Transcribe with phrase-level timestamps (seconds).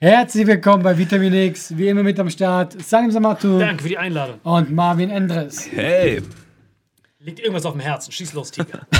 [0.00, 2.76] Herzlich willkommen bei Vitamin X, wie immer mit am Start.
[2.82, 4.38] Salim Samatu Danke für die Einladung.
[4.42, 5.66] und Marvin Endres.
[5.72, 6.20] Hey,
[7.18, 8.12] Liegt irgendwas auf dem Herzen.
[8.12, 8.86] Schieß los, Tiger.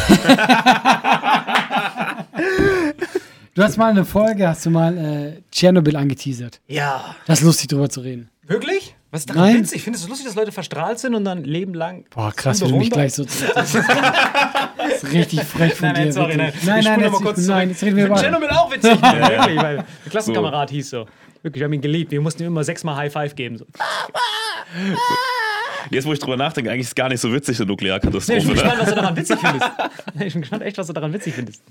[3.55, 6.61] Du hast mal eine Folge, hast du mal äh, Tschernobyl angeteasert.
[6.67, 7.15] Ja.
[7.27, 8.29] Das ist lustig drüber zu reden.
[8.43, 8.96] Wirklich?
[9.13, 9.59] Was ist daran Nein.
[9.61, 9.83] witzig?
[9.83, 12.05] Findest du es lustig, dass Leute verstrahlt sind und dann Leben lang.
[12.11, 13.25] Boah, krass, wie du mich gleich so.
[13.25, 16.01] Das ist, das ist richtig frech von Nein, dir.
[16.05, 16.47] nein, sorry, nein.
[16.47, 16.65] wirklich.
[16.65, 17.69] nein, Ich nein, jetzt, mal kurz nein, zurück.
[17.71, 19.01] jetzt reden wir finde Tschernobyl auch witzig.
[19.01, 21.07] Mann, wirklich, weil der Klassenkamerad hieß so.
[21.43, 22.11] Wirklich, wir haben ihn geliebt.
[22.11, 23.59] Wir mussten ihm immer sechsmal High Five geben.
[23.59, 23.67] So.
[25.91, 27.79] jetzt wo ich drüber nachdenke, eigentlich ist es gar nicht so witzig, eine Nee, ich
[27.79, 28.41] Nuklearkatastrophe.
[28.41, 29.71] bin gespannt, was du daran witzig findest.
[30.27, 31.63] Ich bin gespannt, echt, was du daran witzig findest.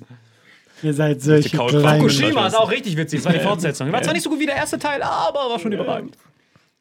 [0.84, 1.58] Ihr seid solche.
[1.58, 3.20] Fukushima ist auch richtig witzig.
[3.22, 3.92] Das war die Fortsetzung.
[3.92, 6.16] War zwar nicht so gut wie der erste Teil, aber war schon überragend.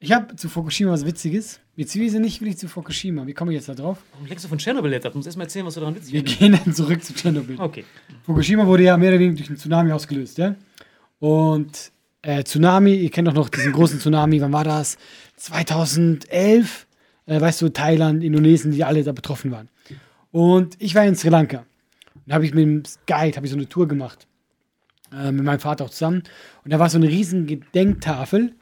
[0.05, 1.61] Ich habe zu Fukushima was Witziges.
[1.79, 3.27] Sind nicht wirklich zu Fukushima.
[3.27, 3.97] Wie komme ich jetzt da drauf?
[4.13, 5.13] Warum legst du von Tschernobyl jetzt ab?
[5.13, 7.59] Du musst erst mal erzählen, was du daran witzig Wir gehen dann zurück zu Tschernobyl.
[7.59, 7.87] Okay.
[8.23, 10.57] Fukushima wurde ja mehr oder weniger durch einen Tsunami ausgelöst, ja?
[11.21, 14.99] Und äh, Tsunami, ihr kennt doch noch diesen großen Tsunami, wann war das?
[15.37, 16.87] 2011,
[17.25, 19.71] äh, weißt du, Thailand, Indonesien, die alle da betroffen waren.
[20.33, 21.65] Und ich war in Sri Lanka.
[22.15, 24.27] Und da habe ich mit dem Guide, habe ich so eine Tour gemacht.
[25.11, 26.25] Äh, mit meinem Vater auch zusammen.
[26.63, 28.55] Und da war so eine riesen Gedenktafel,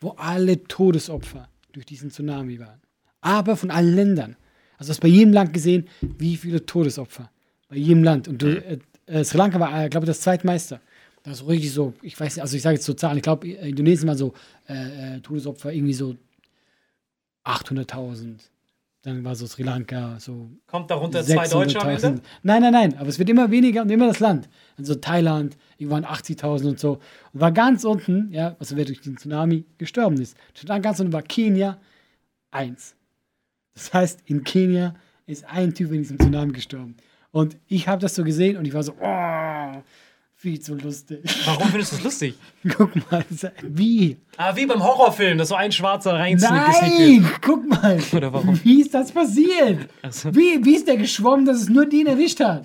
[0.00, 2.80] wo alle Todesopfer durch diesen Tsunami waren.
[3.20, 4.36] Aber von allen Ländern.
[4.76, 7.30] Also du hast bei jedem Land gesehen, wie viele Todesopfer.
[7.68, 8.28] Bei jedem Land.
[8.28, 10.80] Und du, äh, äh, Sri Lanka war, äh, glaube ich, das Zweitmeister.
[11.22, 13.48] Das ist richtig so, ich weiß nicht, also ich sage jetzt so Zahlen, ich glaube,
[13.48, 14.32] Indonesien war so
[14.68, 16.16] äh, äh, Todesopfer irgendwie so
[17.44, 18.36] 800.000.
[19.08, 22.06] Dann war so Sri Lanka so Kommt darunter zwei Deutsche am 600.000.
[22.06, 22.22] Ende?
[22.42, 24.50] Nein, nein, nein, aber es wird immer weniger und immer das Land.
[24.76, 26.98] Also Thailand, irgendwann 80.000 und so.
[27.32, 30.36] Und war ganz unten, ja, also wer durch den Tsunami gestorben ist.
[30.52, 31.78] Stand ganz unten war Kenia,
[32.50, 32.94] eins.
[33.72, 34.94] Das heißt, in Kenia
[35.24, 36.94] ist ein Typ in diesem Tsunami gestorben.
[37.30, 39.82] Und ich habe das so gesehen und ich war so, oh,
[40.40, 41.18] viel zu lustig.
[41.46, 42.34] Warum findest du das lustig?
[42.76, 43.24] Guck mal,
[43.62, 44.16] wie?
[44.36, 46.40] Ah, wie beim Horrorfilm, dass so ein Schwarzer wird.
[46.40, 47.98] Nein, guck mal.
[48.12, 48.60] Oder warum?
[48.62, 49.88] Wie ist das passiert?
[50.10, 50.32] so.
[50.32, 52.64] Wie, wie ist der geschwommen, dass es nur den erwischt hat?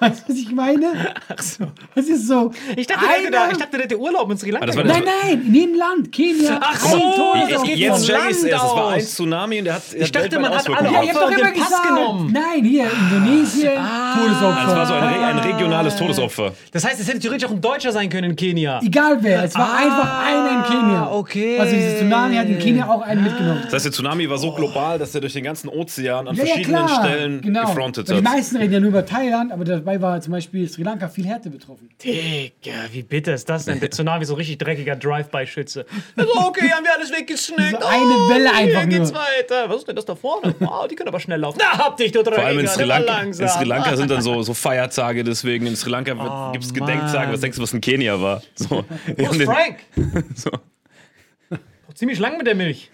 [0.00, 1.14] du, was ich meine?
[1.28, 1.66] Ach so.
[1.94, 2.50] Es ist so.
[2.74, 4.66] Ich dachte, der einer- ich dachte, der hätte Urlaub in Sri Lanka.
[4.66, 6.10] das der- Nein, nein, in jedem Land.
[6.10, 6.58] Kenia.
[6.60, 8.44] Ach so, es geht Jetzt check Land erst.
[8.44, 9.10] Es war ein aus.
[9.14, 9.82] Tsunami und der hat.
[9.96, 11.88] Ich dachte, man hat alle Ja, ihr habt doch den immer Pass gesagt.
[11.88, 12.32] genommen.
[12.32, 13.72] Nein, hier, Indonesien,
[14.16, 14.64] Todesopfer.
[14.66, 16.52] Das war so ein, ein regionales Todesopfer.
[16.72, 18.80] Das heißt, es hätte theoretisch auch ein Deutscher sein können in Kenia.
[18.84, 21.10] Egal wer, es war Ah, einfach einer in Kenia.
[21.12, 21.58] okay.
[21.58, 23.60] Also dieses Tsunami hat in Kenia auch einen mitgenommen.
[23.64, 26.42] Das heißt, der Tsunami war so global, dass er durch den ganzen Ozean an Ja,
[26.44, 27.04] ja, verschiedenen klar.
[27.04, 27.60] Stellen genau.
[27.66, 28.34] gefrontet Weil Die hat.
[28.34, 31.50] meisten reden ja nur über Thailand, aber dabei war zum Beispiel Sri Lanka viel härter
[31.50, 31.88] betroffen.
[32.02, 33.80] Digga, wie bitter ist das denn?
[33.80, 35.84] Der Tsunami so richtig dreckiger Drive-by-Schütze.
[36.16, 37.80] Also, okay, haben wir alles weggesnackt.
[37.80, 39.20] So eine Welle einfach hier geht's nur.
[39.20, 39.68] weiter.
[39.68, 40.54] Was ist denn das da vorne?
[40.58, 41.58] Wow, die können aber schnell laufen.
[41.60, 42.36] Na, hab dich, du Dreckiger.
[42.40, 45.76] Vor allem in Sri, Lanka, in Sri Lanka sind dann so, so Feiertage, deswegen in
[45.76, 47.18] Sri Lanka Oh, gibt es Gedenktage.
[47.18, 47.32] Mann.
[47.32, 48.42] Was denkst du, was in Kenia war?
[48.54, 48.84] So,
[49.16, 49.78] Wo ist Frank?
[50.34, 50.50] so.
[51.94, 52.90] Ziemlich lang mit der Milch.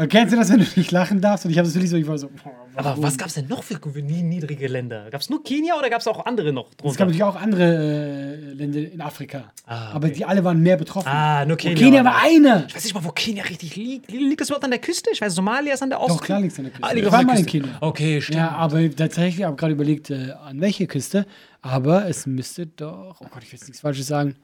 [0.00, 1.44] Aber kennst du das, wenn du nicht lachen darfst?
[1.44, 2.28] Und ich habe das wirklich so, ich war so.
[2.28, 5.10] boah, Aber was gab's denn noch für nie- niedrige Länder?
[5.10, 6.96] Gab's nur Kenia oder gab's auch andere noch Es drunter?
[6.96, 9.52] gab natürlich auch andere äh, Länder in Afrika.
[9.66, 10.16] Ah, Aber okay.
[10.16, 11.06] die alle waren mehr betroffen.
[11.06, 11.76] Ah, nur Und Kenia.
[11.76, 12.64] Kenia war einer.
[12.66, 14.10] Ich weiß nicht mal, wo Kenia richtig liegt.
[14.10, 15.10] Liegt das überhaupt an der Küste?
[15.12, 16.10] Ich weiß, Somalia ist an der Ost.
[16.12, 16.88] Doch, klar liegt an der Küste.
[16.88, 17.44] Ah, liegt ich war mal in.
[17.44, 17.76] Kenia.
[17.82, 18.38] Okay, stimmt.
[18.38, 21.26] Ja, aber tatsächlich, ich habe gerade überlegt, äh, an welche Küste.
[21.60, 24.36] Aber es müsste doch, oh Gott, ich will jetzt nichts Falsches sagen.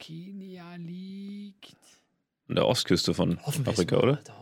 [0.00, 1.76] Kenia liegt.
[2.48, 4.16] An der Ostküste von Afrika, mal, oder?
[4.18, 4.32] Alter.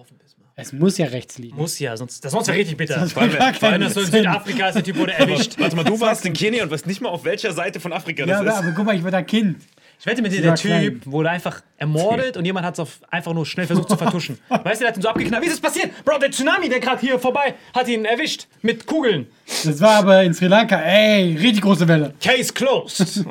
[0.57, 1.57] Es muss ja rechts liegen.
[1.57, 3.01] Muss ja, sonst, das sonst wäre richtig bitter.
[3.01, 4.07] Das Vor macht gar allem, dass so in.
[4.07, 5.59] Südafrika ist, der Typ wurde erwischt.
[5.59, 8.21] Warte mal, du warst in Kenia und weißt nicht mal, auf welcher Seite von Afrika
[8.25, 8.57] Ja, das aber, ist.
[8.59, 9.57] aber guck mal, ich war da Kind.
[10.01, 11.01] Ich wette mit dir, der Typ klein.
[11.05, 14.39] wurde einfach ermordet und jemand hat es einfach nur schnell versucht zu vertuschen.
[14.49, 15.43] weißt du, der hat ihn so abgeknallt.
[15.43, 15.93] Wie ist das passiert?
[16.05, 19.27] Bro, der Tsunami, der gerade hier vorbei, hat ihn erwischt mit Kugeln.
[19.65, 20.77] Das war aber in Sri Lanka.
[20.81, 22.15] Ey, richtig große Welle.
[22.23, 23.07] Case closed.
[23.07, 23.25] so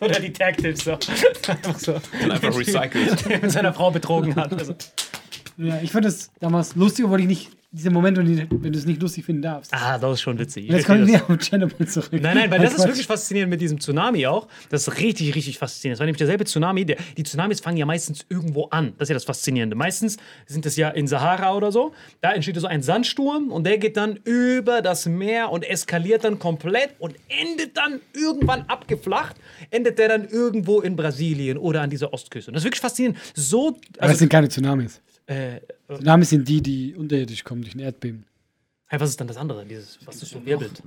[0.00, 0.92] der Detective so.
[0.92, 1.94] Einfach so.
[2.22, 3.28] Und einfach recycelt.
[3.28, 4.52] Der mit seiner Frau betrogen hat.
[4.52, 4.74] Also,
[5.56, 9.02] Ja, ich fand das damals lustig, obwohl ich nicht, dieser Moment, wenn du es nicht
[9.02, 9.74] lustig finden darfst.
[9.74, 10.66] ah, das ist schon witzig.
[10.66, 11.10] Ich Jetzt kommen das.
[11.10, 12.12] wir auf Chernobyl zurück.
[12.12, 12.86] Nein, nein, weil das ist Quatsch.
[12.86, 14.46] wirklich faszinierend mit diesem Tsunami auch.
[14.70, 15.96] Das ist richtig, richtig faszinierend.
[15.96, 16.84] Das war nämlich derselbe Tsunami.
[16.84, 18.92] Der, die Tsunamis fangen ja meistens irgendwo an.
[18.98, 19.74] Das ist ja das Faszinierende.
[19.74, 21.92] Meistens sind es ja in Sahara oder so.
[22.20, 26.38] Da entsteht so ein Sandsturm und der geht dann über das Meer und eskaliert dann
[26.38, 29.36] komplett und endet dann irgendwann abgeflacht.
[29.70, 32.50] Endet der dann irgendwo in Brasilien oder an dieser Ostküste.
[32.50, 33.18] Und das ist wirklich faszinierend.
[33.34, 35.00] So, Aber das also, sind keine Tsunamis.
[35.26, 35.60] Äh,
[35.92, 38.24] Tsunamis sind die, die unterirdisch kommen durch ein Erdbeben.
[38.86, 39.64] hey, was ist dann das andere?
[39.64, 40.82] Dieses, was ist so wirbelt?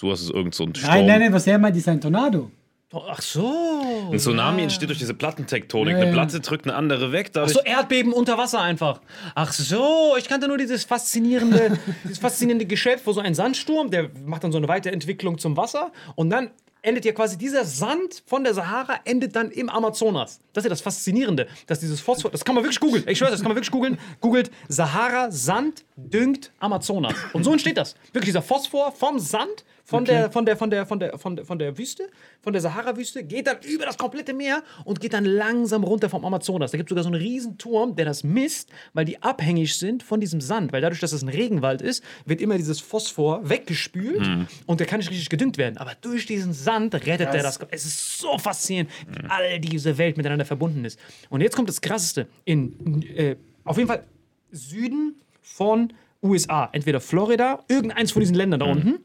[0.00, 0.92] Du hast es irgend so ein Sturm.
[0.92, 2.50] Nein, nein, nein, was er meint, ist ein Tornado.
[2.92, 4.08] Ach so.
[4.10, 5.92] Ein Tsunami entsteht durch diese Plattentektonik.
[5.92, 6.12] Ja, Eine ja.
[6.12, 7.32] Platte drückt eine andere weg.
[7.34, 9.00] Ach so, Erdbeben unter Wasser einfach.
[9.34, 14.10] Ach so, ich kannte nur dieses faszinierende, dieses faszinierende Geschöpf, wo so ein Sandsturm, der
[14.24, 16.50] macht dann so eine Weiterentwicklung zum Wasser und dann
[16.86, 20.40] endet ja quasi dieser Sand von der Sahara endet dann im Amazonas.
[20.52, 23.04] Das ist ja das Faszinierende, dass dieses Phosphor, das kann man wirklich googeln.
[23.08, 23.98] Ich schwöre, das kann man wirklich googeln.
[24.20, 27.96] Googelt Sahara Sand düngt Amazonas und so entsteht das.
[28.12, 31.44] Wirklich dieser Phosphor vom Sand von der von der von der von der von der
[31.44, 32.08] von der Wüste,
[32.40, 36.24] von der Sahara-Wüste geht dann über das komplette Meer und geht dann langsam runter vom
[36.24, 36.72] Amazonas.
[36.72, 40.02] Da gibt es sogar so einen riesen Turm, der das misst, weil die abhängig sind
[40.02, 44.28] von diesem Sand, weil dadurch, dass es ein Regenwald ist, wird immer dieses Phosphor weggespült
[44.66, 45.78] und der kann nicht richtig gedüngt werden.
[45.78, 47.60] Aber durch diesen Sand rettet er das.
[47.70, 50.98] Es ist so faszinierend, wie all diese Welt miteinander verbunden ist.
[51.30, 52.26] Und jetzt kommt das Krasseste.
[52.44, 54.02] In äh, auf jeden Fall
[54.50, 55.92] Süden von
[56.24, 59.00] USA, entweder Florida, irgendeins von diesen Ländern da unten die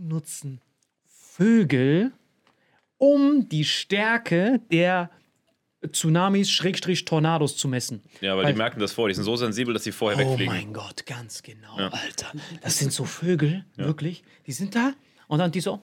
[0.00, 0.60] nutzen
[1.06, 2.12] Vögel,
[2.98, 5.10] um die Stärke der
[5.92, 8.02] Tsunamis, Schrägstrich, Tornados zu messen.
[8.20, 9.08] Ja, weil, Weil- die merken das vor.
[9.08, 10.52] Die sind so sensibel, dass sie vorher Oh wegfliegen.
[10.54, 12.32] mein Gott, ganz genau, Alter.
[12.62, 14.24] Das sind so Vögel, wirklich.
[14.46, 14.94] Die sind da
[15.28, 15.80] und dann die so.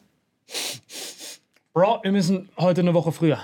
[1.73, 3.39] Bro, wir müssen heute eine Woche früher.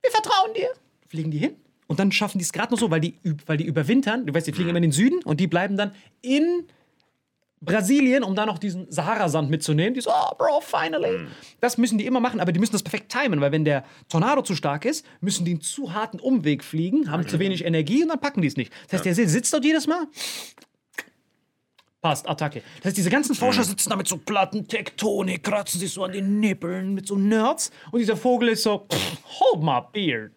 [0.00, 0.68] Wir vertrauen dir.
[1.08, 1.56] Fliegen die hin
[1.88, 4.24] und dann schaffen die es gerade noch so, weil die, weil die überwintern.
[4.26, 5.92] Du weißt, die fliegen immer in den Süden und die bleiben dann
[6.22, 6.64] in
[7.62, 9.94] Brasilien, um da noch diesen Sahara-Sand mitzunehmen.
[9.94, 11.26] Die so, oh, Bro, finally.
[11.60, 14.42] Das müssen die immer machen, aber die müssen das perfekt timen, weil wenn der Tornado
[14.42, 18.08] zu stark ist, müssen die einen zu harten Umweg fliegen, haben zu wenig Energie und
[18.08, 18.72] dann packen die es nicht.
[18.90, 20.06] Das heißt, der sitzt dort jedes Mal.
[22.00, 22.62] Passt, Attacke.
[22.78, 26.10] Das heißt, diese ganzen Forscher sitzen da mit so Platten, Tektonik, kratzen sich so an
[26.10, 28.88] den Nippeln mit so Nerds und dieser Vogel ist so,
[29.38, 30.32] hold my beard.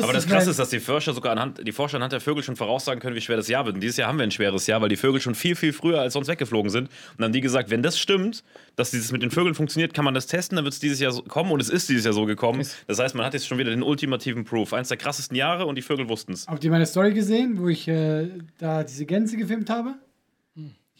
[0.00, 2.56] Aber das Krasse ist, dass die Forscher sogar anhand, die Forscher anhand der Vögel schon
[2.56, 3.74] voraussagen können, wie schwer das Jahr wird.
[3.74, 6.00] Und dieses Jahr haben wir ein schweres Jahr, weil die Vögel schon viel, viel früher
[6.00, 6.84] als sonst weggeflogen sind.
[6.88, 8.44] Und dann haben die gesagt, wenn das stimmt,
[8.76, 11.12] dass dieses mit den Vögeln funktioniert, kann man das testen, dann wird es dieses Jahr
[11.12, 12.66] so kommen und es ist dieses Jahr so gekommen.
[12.86, 14.72] Das heißt, man hat jetzt schon wieder den ultimativen Proof.
[14.72, 16.46] Eins der krassesten Jahre und die Vögel wussten es.
[16.46, 19.94] Habt ihr meine Story gesehen, wo ich äh, da diese Gänse gefilmt habe?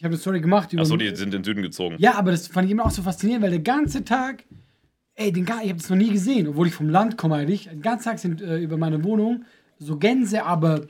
[0.02, 0.82] Ich habe eine Story gemacht über.
[0.82, 1.94] Achso, die sind in den Süden gezogen.
[1.98, 4.42] Ja, aber das fand ich immer auch so faszinierend, weil der ganze Tag,
[5.14, 7.68] ey, den, ga- ich habe das noch nie gesehen, obwohl ich vom Land komme eigentlich.
[7.68, 9.44] Den ganzen Tag sind äh, über meine Wohnung
[9.78, 10.82] so Gänse, aber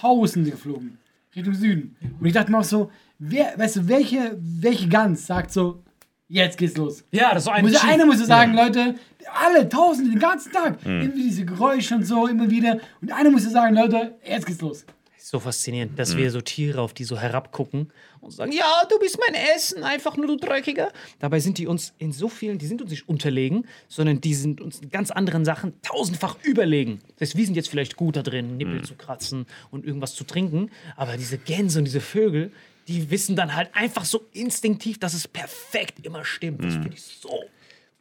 [0.00, 0.98] Tausende geflogen.
[1.34, 1.96] Richtung Süden.
[2.20, 5.82] Und ich dachte mir auch so, wer, weißt du, welche, welche Gans sagt so,
[6.28, 7.04] jetzt geht's los?
[7.12, 8.94] Ja, das ist so ein Muss einer muss so sagen, Leute,
[9.32, 10.78] alle, Tausende, den ganzen Tag.
[10.84, 12.78] Immer diese Geräusche und so, immer wieder.
[13.00, 14.84] Und einer muss so sagen, Leute, jetzt geht's los.
[15.30, 15.96] So faszinierend, Mhm.
[15.96, 19.84] dass wir so Tiere auf die so herabgucken und sagen, ja, du bist mein Essen,
[19.84, 20.90] einfach nur du Dreckiger.
[21.20, 24.60] Dabei sind die uns in so vielen, die sind uns nicht unterlegen, sondern die sind
[24.60, 26.98] uns in ganz anderen Sachen tausendfach überlegen.
[27.18, 28.84] Das heißt, wir sind jetzt vielleicht gut da drin, Nippel Mhm.
[28.84, 32.50] zu kratzen und irgendwas zu trinken, aber diese Gänse und diese Vögel,
[32.88, 36.60] die wissen dann halt einfach so instinktiv, dass es perfekt immer stimmt.
[36.62, 36.64] Mhm.
[36.64, 37.44] Das finde ich so.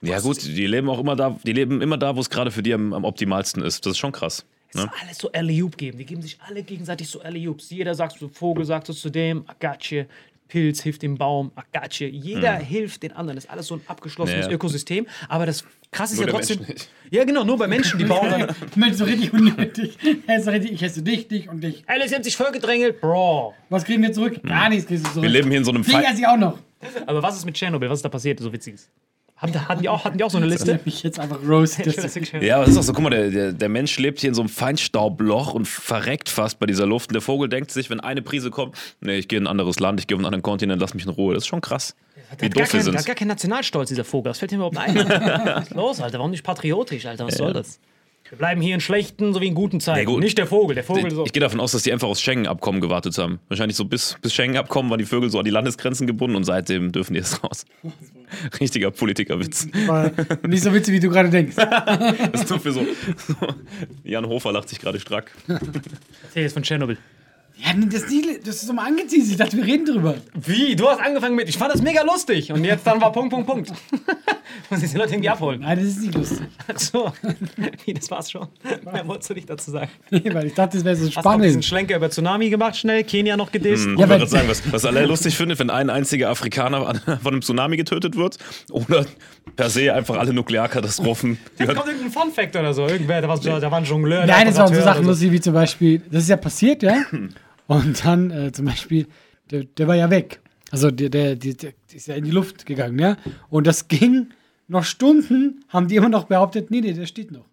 [0.02, 2.64] Ja, gut, die leben auch immer da, die leben immer da, wo es gerade für
[2.64, 3.86] die am, am optimalsten ist.
[3.86, 4.46] Das ist schon krass.
[4.74, 5.98] Es ist alles so alley geben.
[5.98, 9.46] Die geben sich alle gegenseitig so alley Jeder sagt so, Vogel sagt so zu dem,
[9.90, 10.04] you.
[10.48, 11.52] Pilz hilft dem Baum,
[12.00, 12.08] you.
[12.08, 13.36] Jeder hilft den anderen.
[13.38, 14.52] Das ist alles so ein abgeschlossenes Ja.
[14.52, 15.06] Ökosystem.
[15.28, 16.66] Aber das krasse ist Nur ja trotzdem.
[17.12, 18.56] Ja, genau, nur bei Menschen, die bauen dann.
[18.76, 19.98] Mensch, so richtig unnötig.
[20.28, 21.84] Er ist so richtig, ich esse dich, dich und dich.
[21.88, 23.54] Alles haben sich vollgedrängelt, Bro.
[23.70, 24.42] Was kriegen wir zurück?
[24.44, 25.24] Gar nichts kriegst du zurück.
[25.24, 26.06] Wir leben hier in so einem Feind.
[26.06, 26.58] esse ich auch noch.
[27.06, 27.90] Aber was ist mit Tschernobyl?
[27.90, 28.90] Was ist da passiert, so witziges?
[29.40, 30.82] Hatten, hatten, die auch, hatten die auch so eine Liste?
[30.84, 31.80] Ich jetzt einfach roast.
[31.86, 34.28] Das Ja, aber es ist auch so, guck mal, der, der, der Mensch lebt hier
[34.28, 37.10] in so einem Feinstaubloch und verreckt fast bei dieser Luft.
[37.10, 39.80] Und der Vogel denkt sich, wenn eine Prise kommt, nee, ich gehe in ein anderes
[39.80, 41.34] Land, ich gehe auf einen anderen Kontinent, lass mich in Ruhe.
[41.34, 41.96] Das ist schon krass.
[42.16, 42.98] Wie hat gar, doof wir kein, sind.
[42.98, 44.30] hat gar keinen Nationalstolz, dieser Vogel.
[44.30, 44.96] Was fällt dir überhaupt ein?
[45.10, 46.18] Was ist los, Alter?
[46.18, 47.26] Warum nicht patriotisch, Alter?
[47.28, 47.80] Was soll das?
[48.30, 50.00] Wir bleiben hier in schlechten sowie in guten Zeiten.
[50.00, 50.22] Ja, gut.
[50.22, 50.76] Nicht der Vogel.
[50.76, 51.26] Der Vogel Ich, so.
[51.26, 53.40] ich gehe davon aus, dass die einfach aufs Schengen-Abkommen gewartet haben.
[53.48, 56.92] Wahrscheinlich so bis, bis Schengen-Abkommen waren die Vögel so an die Landesgrenzen gebunden und seitdem
[56.92, 57.66] dürfen die jetzt raus.
[58.60, 59.68] Richtiger Politikerwitz.
[60.48, 61.56] Nicht so witzig, wie du gerade denkst.
[62.32, 62.86] Das ist nur für so,
[63.28, 63.36] so.
[64.04, 65.32] Jan Hofer lacht sich gerade strack.
[66.24, 66.98] Erzähl jetzt von Tschernobyl.
[67.62, 68.04] Ja, das,
[68.44, 69.26] das ist so mal angeziehen.
[69.30, 70.16] Ich dachte, wir reden drüber.
[70.46, 70.76] Wie?
[70.78, 72.52] Du hast angefangen mit, ich fand das mega lustig.
[72.54, 73.72] Und jetzt dann war Punkt, Punkt, Punkt.
[74.70, 75.60] Muss ich die Leute irgendwie abholen.
[75.62, 76.48] Nein, das ist nicht lustig.
[76.74, 77.12] Ach so.
[77.86, 78.48] Wie, das war's schon.
[78.92, 79.90] Mehr wolltest du nicht dazu sagen.
[80.10, 81.66] Nee, weil ich dachte, das wäre so Hast noch diesen spannend.
[81.66, 83.04] Schlenker über Tsunami gemacht, schnell.
[83.04, 83.86] Kenia noch gedisst.
[83.88, 86.88] Ich Ja, wollte weil- gerade sagen, was, was alle lustig findet, wenn ein einziger Afrikaner
[86.88, 88.38] an- von einem Tsunami getötet wird
[88.72, 89.06] oder
[89.58, 91.38] per se einfach alle Nuklearkatastrophen.
[91.58, 92.88] Da kommt irgendein Fun-Fact oder so.
[92.88, 94.26] Irgendwer, da war, so- da war ein Jongleur.
[94.26, 96.96] Nein, das waren so Sachen oder lustig, wie zum Beispiel, das ist ja passiert, ja?
[97.70, 99.06] Und dann äh, zum Beispiel,
[99.52, 100.42] der, der war ja weg.
[100.72, 103.16] Also der, der, der, der ist ja in die Luft gegangen, ja?
[103.52, 104.32] Und das ging
[104.68, 107.46] noch Stunden, haben die immer noch behauptet, nee, nee, der steht noch.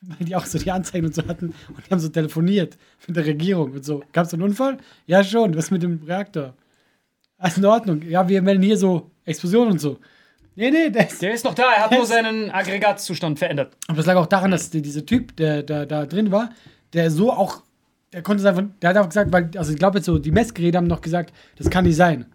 [0.00, 2.76] Weil die auch so die Anzeigen und so hatten und die haben so telefoniert
[3.06, 4.02] mit der Regierung und so.
[4.12, 4.78] Gab es einen Unfall?
[5.06, 5.56] Ja, schon.
[5.56, 6.54] Was mit dem Reaktor?
[7.38, 8.02] Alles in Ordnung.
[8.02, 9.98] Ja, wir melden hier so Explosionen und so.
[10.56, 13.76] Nee, nee, der ist Der ist noch da, er hat nur seinen Aggregatzustand verändert.
[13.86, 16.50] aber das lag auch daran, dass die, dieser Typ, der da, da drin war,
[16.94, 17.62] der so auch,
[18.12, 20.30] der konnte es einfach, der hat auch gesagt, weil, also ich glaube jetzt so, die
[20.30, 22.26] Messgeräte haben noch gesagt, das kann nicht sein,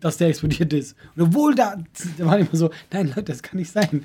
[0.00, 0.96] dass der explodiert ist.
[1.16, 1.76] Und obwohl da,
[2.16, 4.04] da waren immer so, nein, Leute, das kann nicht sein.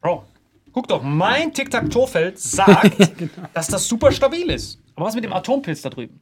[0.00, 0.24] Bro,
[0.72, 3.32] guck doch, mein Tic-Tac-Toe-Feld sagt, Genau.
[3.54, 4.80] dass das super stabil ist.
[4.94, 6.20] Aber was mit dem Atompilz da drüben?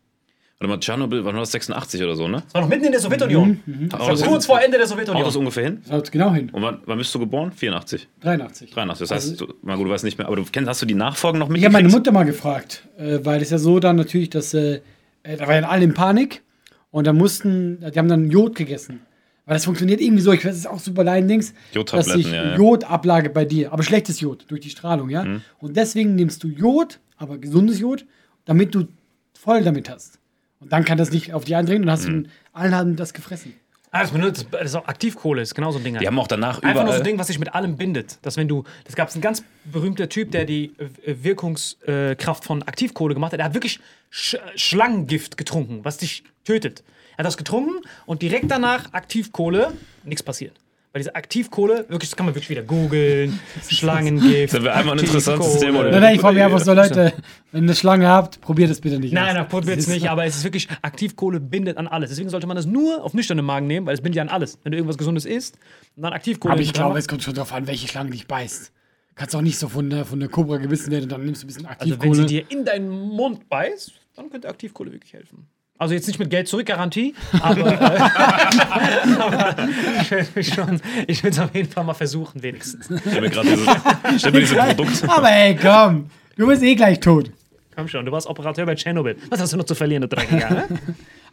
[0.59, 2.43] Warte mal, Tschernobyl war 1986 oder so, ne?
[2.45, 3.61] Das war noch mitten in der Sowjetunion.
[3.67, 5.21] Mhm, Das war kurz vor Ende der Sowjetunion.
[5.23, 5.83] Haut das ungefähr hin?
[5.89, 6.51] Schaut genau hin.
[6.51, 7.53] Und wann, wann bist du geboren?
[7.53, 8.71] 84, 83.
[8.71, 9.09] 83.
[9.09, 10.95] Das heißt, du, na gut, du weißt nicht mehr, aber du kennst, hast du die
[10.95, 12.07] Nachfolgen noch Ich habe meine mitgekriegt?
[12.07, 14.81] Mutter mal gefragt, äh, weil es ja so dann natürlich, dass, äh,
[15.23, 16.43] äh, da waren alle in Panik
[16.91, 19.01] und dann mussten, die haben dann Jod gegessen.
[19.47, 22.33] Weil das funktioniert irgendwie so, ich weiß, das ist auch super Leidendings, dass Jodtabletten, sich
[22.33, 22.57] ja, ja.
[22.57, 25.23] Jodablage bei dir, aber schlechtes Jod durch die Strahlung, ja.
[25.25, 25.43] Mhm.
[25.59, 28.07] Und deswegen nimmst du Jod, aber gesundes Jod,
[28.47, 28.87] damit du
[29.39, 30.19] voll damit hast.
[30.65, 31.91] Und dann kann das nicht auf dich eindringen und Mhm.
[31.93, 33.55] hast du allen haben das gefressen.
[33.91, 35.97] Ah, das, benutzt, das ist auch Aktivkohle, ist genau so ein Ding.
[36.01, 36.99] Die haben auch danach Einfach nur so überall.
[36.99, 38.19] ein Ding, was sich mit allem bindet.
[38.23, 40.73] Dass wenn du, das gab es einen ganz berühmter Typ, der die
[41.07, 43.39] äh, Wirkungskraft von Aktivkohle gemacht hat.
[43.39, 43.79] Er hat wirklich
[44.11, 46.83] Sch Schlangengift getrunken, was dich tötet.
[47.13, 50.57] Er hat das getrunken und direkt danach Aktivkohle, nichts passiert.
[50.95, 54.55] Weil diese Aktivkohle, wirklich, das kann man wirklich wieder googeln, Schlangengift.
[54.55, 55.67] Das wäre einmal ein interessantes Aktivkohle.
[55.67, 55.91] Thema, oder?
[55.91, 57.13] Nein, nein, ich frage mich einfach so, Leute,
[57.51, 59.13] wenn ihr eine Schlange habt, probiert es bitte nicht.
[59.13, 59.35] Nein, aus.
[59.35, 62.11] nein, probiert es nicht, aber es ist wirklich, Aktivkohle bindet an alles.
[62.11, 64.61] Deswegen sollte man das nur auf nüchternen Magen nehmen, weil es bindet ja an alles.
[64.63, 65.59] Wenn du irgendwas Gesundes isst
[65.97, 68.73] dann Aktivkohle Aber ich glaube, es kommt schon darauf an, welche Schlange dich beißt.
[69.17, 71.47] Kannst auch nicht so von der, von der Kobra gebissen werden und dann nimmst du
[71.47, 72.17] ein bisschen Also wenn Aktivkohle.
[72.21, 75.49] sie dir in deinen Mund beißt, dann könnte Aktivkohle wirklich helfen.
[75.85, 77.77] Also jetzt nicht mit Geld zurück Garantie, aber, äh,
[79.19, 79.69] aber
[80.35, 82.89] ich schon, ich würde es auf jeden Fall mal versuchen wenigstens.
[82.91, 83.69] Ich stell mir gerade dieses,
[84.17, 85.11] stell mir diese Produkte.
[85.11, 86.09] Aber ey, komm.
[86.39, 87.31] Du bist eh gleich tot.
[87.77, 89.17] Komm schon, du warst Operateur bei Tschernobyl.
[89.29, 90.49] Was hast du noch zu verlieren, du Dreckiger?
[90.49, 90.69] ne?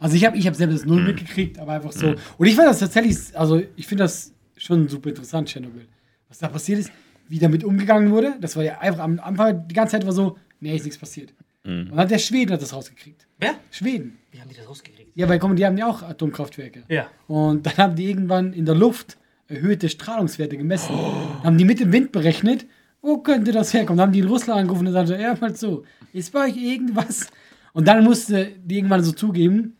[0.00, 2.14] Also ich habe ich hab selbst das Null mitgekriegt, aber einfach so.
[2.36, 5.86] Und ich fand das tatsächlich, also ich finde das schon super interessant, Tschernobyl.
[6.28, 6.92] Was da passiert ist,
[7.26, 8.34] wie damit umgegangen wurde.
[8.38, 11.32] Das war ja einfach am Anfang, die ganze Zeit war so, nee, ist nichts passiert.
[11.64, 13.26] Und dann hat der Schweden hat das rausgekriegt.
[13.38, 13.54] Wer?
[13.70, 14.18] Schweden.
[14.32, 15.12] Wie haben die das rausgekriegt?
[15.14, 16.84] Ja, weil komm, die haben ja auch Atomkraftwerke.
[16.88, 17.08] Ja.
[17.28, 20.96] Und dann haben die irgendwann in der Luft erhöhte Strahlungswerte gemessen.
[20.96, 22.64] Dann haben die mit dem Wind berechnet,
[23.02, 23.98] wo könnte das herkommen?
[23.98, 25.84] Dann haben die in Russland angerufen und sagten, ja, mal so,
[26.14, 27.28] ist bei euch irgendwas?
[27.74, 29.76] Und dann musste die irgendwann so zugeben,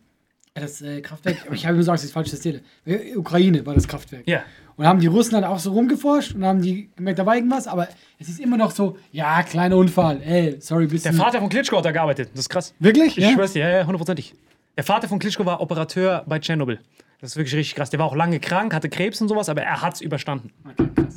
[0.54, 2.60] das äh, Kraftwerk, ich habe immer gesagt, das ist falsch erzähle.
[2.84, 4.28] Äh, Ukraine war das Kraftwerk.
[4.28, 4.42] Ja.
[4.76, 7.66] Und haben die Russen dann auch so rumgeforscht und haben die gemerkt, da war irgendwas,
[7.66, 7.88] aber
[8.18, 11.14] es ist immer noch so, ja, kleiner Unfall, ey, sorry, bisschen.
[11.14, 12.30] Der Vater von Klitschko hat da gearbeitet.
[12.32, 12.74] Das ist krass.
[12.78, 13.18] Wirklich?
[13.18, 13.32] Ich Ja?
[13.32, 14.34] schwör's dir, ja, ja, hundertprozentig.
[14.76, 16.80] Der Vater von Klitschko war Operateur bei Tschernobyl.
[17.20, 17.90] Das ist wirklich richtig krass.
[17.90, 20.50] Der war auch lange krank, hatte Krebs und sowas, aber er hat's überstanden.
[20.68, 21.14] Okay, krass.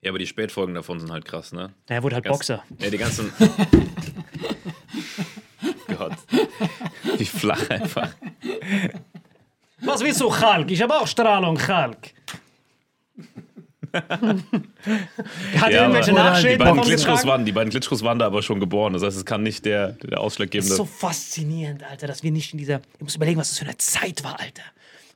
[0.00, 1.70] Ja, aber die Spätfolgen davon sind halt krass, ne?
[1.88, 2.62] Er wurde halt Ganz- Boxer.
[2.78, 3.32] Ja, die ganzen.
[5.98, 6.12] Gott.
[7.16, 8.10] Wie flach einfach.
[9.80, 10.70] Was willst du, Hulk?
[10.70, 12.12] Ich habe auch Strahlung, Hulk.
[13.92, 18.60] Hat er irgendwelche aber die beiden, Klitschkos waren, die beiden Klitschkos waren da aber schon
[18.60, 18.92] geboren.
[18.92, 20.70] Das heißt, es kann nicht der, der Das ausschlaggebende.
[20.72, 22.80] ist so faszinierend, Alter, dass wir nicht in dieser.
[22.96, 24.62] Ich muss überlegen, was das für eine Zeit war, Alter.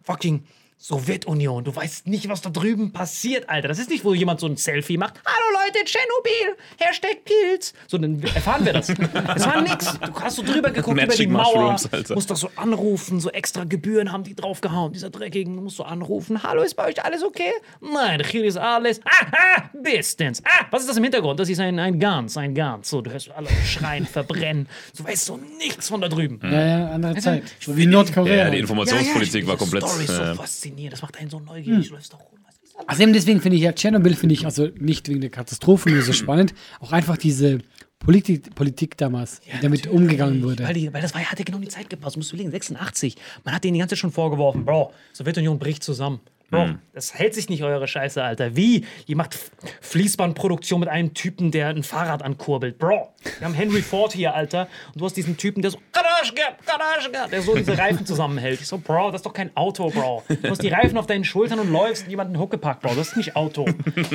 [0.05, 0.45] Fucking
[0.83, 1.63] Sowjetunion.
[1.63, 3.69] Du weißt nicht, was da drüben passiert, Alter.
[3.69, 5.15] Das ist nicht, wo jemand so ein Selfie macht.
[5.25, 7.73] Hallo Leute, Tschernobyl, Hashtag Pilz.
[7.87, 8.89] So, dann erfahren wir das.
[9.37, 9.97] Es war nix.
[10.01, 11.77] Du hast so drüber geguckt Magic über die Mauer.
[11.93, 12.15] Alter.
[12.17, 14.93] Musst doch so anrufen, so extra Gebühren haben die draufgehauen.
[14.93, 16.43] Dieser Dreckigen musst du anrufen.
[16.43, 17.53] Hallo, ist bei euch alles okay?
[17.81, 19.01] Nein, hier ist alles.
[19.05, 20.43] Aha, Distance.
[20.45, 21.39] Ah, was ist das im Hintergrund?
[21.39, 22.91] Das ist ein, ein Gans, ein Gans.
[22.91, 24.69] So, du hörst alle schreien, verbrennen.
[24.99, 26.41] Du weißt so nichts von da drüben.
[26.43, 27.45] Ja, ja, andere Zeit.
[27.61, 28.35] So wie Nordkorea.
[28.47, 29.89] ja, die Informationspolitik ich- war diese komplett.
[29.89, 30.37] Story ist so äh,
[30.73, 30.93] faszinierend.
[30.93, 31.89] Das macht einen so neugierig.
[31.89, 32.39] Du läufst doch rum.
[32.47, 32.87] Das?
[32.87, 36.03] Also eben deswegen finde ich ja Tschernobyl finde ich also nicht wegen der Katastrophe nur
[36.03, 37.59] so spannend, auch einfach diese
[37.99, 40.65] Politik, Politik damals, wie damit umgegangen wurde.
[40.65, 42.17] Weil, die, weil das war, hatte genau die Zeit gepasst.
[42.17, 43.15] Du musst überlegen, 86.
[43.45, 46.21] Man hat denen die ganze Zeit schon vorgeworfen, Bro, Sowjetunion bricht zusammen.
[46.51, 48.55] Bro, das hält sich nicht, eure Scheiße, Alter.
[48.55, 48.85] Wie?
[49.07, 49.39] Ihr macht
[49.81, 52.77] Fließbandproduktion mit einem Typen, der ein Fahrrad ankurbelt.
[52.77, 54.69] Bro, wir haben Henry Ford hier, Alter.
[54.93, 55.79] Und du hast diesen Typen, der so,
[56.23, 58.61] Karaschka, Karaschka, der so diese Reifen zusammenhält.
[58.61, 60.23] Ich so, Bro, das ist doch kein Auto, Bro.
[60.29, 62.95] Du hast die Reifen auf deinen Schultern und läufst und jemanden Huckepack, Bro.
[62.95, 63.67] Das ist nicht Auto.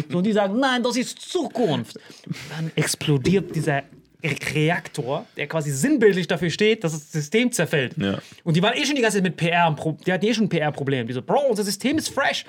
[0.09, 1.97] So, und die sagen, nein, das ist Zukunft.
[2.55, 3.83] Dann explodiert dieser
[4.23, 7.97] Reaktor, der quasi sinnbildlich dafür steht, dass das System zerfällt.
[7.97, 8.19] Ja.
[8.43, 10.49] Und die waren eh schon die ganze Zeit mit PR, die hatten eh schon ein
[10.49, 11.07] PR-Problem.
[11.07, 12.45] Die so, Bro, unser System ist fresh.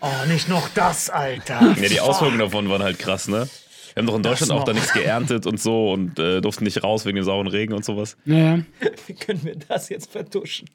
[0.00, 1.74] Oh, nicht noch das, Alter.
[1.80, 3.48] ja, die Auswirkungen davon waren halt krass, ne?
[3.94, 6.82] Wir haben doch in Deutschland auch da nichts geerntet und so und äh, durften nicht
[6.82, 8.16] raus wegen dem sauren Regen und sowas.
[8.24, 8.60] Naja.
[9.06, 10.68] Wie können wir das jetzt vertuschen?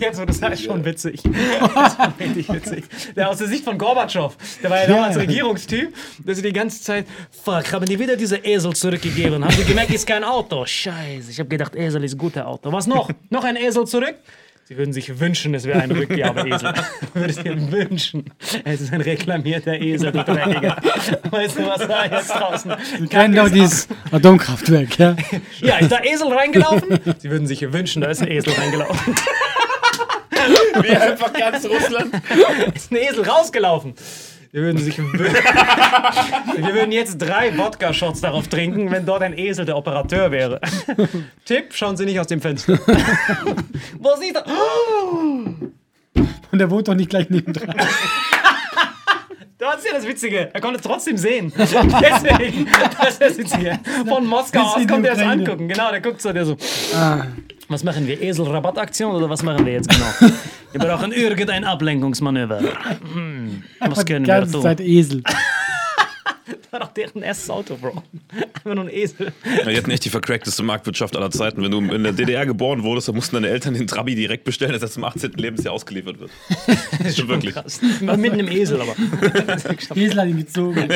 [0.00, 1.22] Jetzt, wo du sagst, schon witzig.
[1.22, 2.84] Das war richtig witzig.
[3.16, 5.22] Der aus der Sicht von Gorbatschow, der war ja damals Ja.
[5.22, 9.42] Regierungstyp, der sie die ganze Zeit, fuck, haben die wieder diese Esel zurückgegeben?
[9.42, 10.66] Haben sie gemerkt, ist kein Auto?
[10.66, 12.70] Scheiße, ich habe gedacht, Esel ist guter Auto.
[12.70, 13.10] Was noch?
[13.30, 14.16] Noch ein Esel zurück?
[14.64, 16.72] Sie würden sich wünschen, es wäre ein Rückgabeesel.
[17.14, 18.32] Würdest dir wünschen,
[18.64, 20.76] es ist ein reklamierter Esel, du Dreckiger.
[21.30, 22.72] Weißt du, was da jetzt draußen?
[23.10, 25.16] Kennen doch dieses Atomkraftwerk, ja?
[25.60, 26.98] Ja, ist da Esel reingelaufen?
[27.18, 29.16] Sie würden sich wünschen, da ist ein Esel reingelaufen.
[30.80, 32.14] Wie einfach ganz Russland.
[32.74, 33.94] ist ein Esel rausgelaufen.
[34.52, 34.98] Wir würden sich.
[34.98, 35.04] Wir
[36.74, 40.60] würden jetzt drei Wodka-Shots darauf trinken, wenn dort ein Esel der Operateur wäre.
[41.46, 42.78] Tipp, schauen Sie nicht aus dem Fenster.
[43.98, 44.44] Wo sieht er?
[46.52, 47.74] Und der wohnt doch nicht gleich nebendran.
[49.56, 50.50] Das ist ja das Witzige.
[50.52, 51.50] Er konnte es trotzdem sehen.
[51.56, 52.68] Deswegen,
[53.00, 53.78] das ist das Witzige.
[54.06, 55.44] Von Moskau aus kommt er das Ukraine.
[55.44, 55.68] angucken.
[55.68, 56.58] Genau, der guckt so, der so.
[56.94, 57.24] Ah,
[57.72, 58.20] Was machen wir?
[58.20, 60.32] Esel-Rabattaktion oder was machen wir jetzt genau?
[60.72, 62.60] Wir brauchen irgendein Ablenkungsmanöver.
[62.60, 64.62] Hm, was können wir ganze tun?
[64.62, 65.22] Zeit Esel.
[65.22, 65.34] Das
[66.72, 68.02] war doch deren erstes Auto, Bro.
[68.30, 69.32] Einfach nur ein Esel.
[69.44, 71.62] Ja, die hatten echt die vercrackteste Marktwirtschaft aller Zeiten.
[71.62, 74.72] Wenn du in der DDR geboren wurdest, dann mussten deine Eltern den Trabi direkt bestellen,
[74.72, 75.32] dass er zum 18.
[75.32, 76.30] Lebensjahr ausgeliefert wird.
[77.12, 77.54] Stimmt wirklich.
[77.54, 77.80] Krass.
[78.00, 78.94] War mitten im Esel, aber.
[79.94, 80.88] Esel hat ihn gezogen.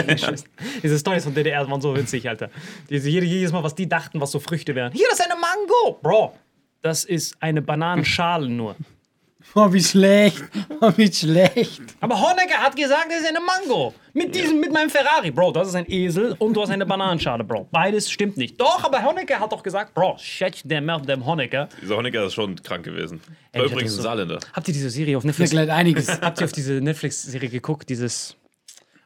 [0.82, 2.50] Diese Storys von DDR waren so witzig, Alter.
[2.88, 4.92] Jedes Mal, was die dachten, was so Früchte wären.
[4.92, 5.98] Hier ist eine Mango!
[6.02, 6.32] Bro,
[6.86, 8.76] das ist eine Bananenschale nur.
[9.54, 10.42] Oh, wie schlecht.
[10.80, 11.80] Oh, wie schlecht.
[12.00, 13.94] Aber Honecker hat gesagt, das ist eine Mango.
[14.12, 15.30] Mit diesem, mit meinem Ferrari.
[15.30, 17.68] Bro, das ist ein Esel und du hast eine Bananenschale, Bro.
[17.70, 18.60] Beides stimmt nicht.
[18.60, 21.68] Doch, aber Honecker hat doch gesagt, Bro, shut der Mouth, dem Honecker.
[21.80, 23.20] Dieser Honecker ist schon krank gewesen.
[23.52, 24.38] Ey, War ich übrigens ein so- Saarländer.
[24.52, 25.50] Habt ihr diese Serie auf Netflix?
[25.50, 26.08] gleich einiges.
[26.20, 27.88] Habt ihr auf diese Netflix-Serie geguckt?
[27.88, 28.36] Dieses.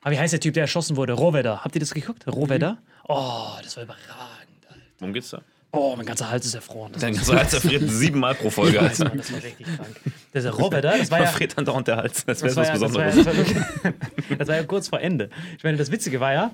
[0.03, 1.13] Aber wie heißt der Typ, der erschossen wurde?
[1.13, 1.63] Rohwedder.
[1.65, 2.27] Habt ihr das geguckt?
[2.27, 2.79] Rohwedder?
[3.09, 4.67] Oh, das war überragend.
[4.69, 4.81] Alter.
[4.99, 5.43] Worum geht's da?
[5.73, 6.93] Oh, mein ganzer Hals ist erfroren.
[6.93, 8.79] Das, Dein ganzer Hals erfriert siebenmal pro Folge.
[8.79, 10.01] das, war, das war richtig krank.
[10.33, 11.25] Das ist Robert, da, das war ja.
[11.25, 12.25] Erfriert dann dauernd der Hals.
[12.25, 13.17] Das wäre Das war, was ja, das, war Besonderes.
[13.17, 13.93] ja, das, war
[14.39, 15.31] das war ja kurz vor Ende.
[15.57, 16.51] Ich meine, das Witzige war ja,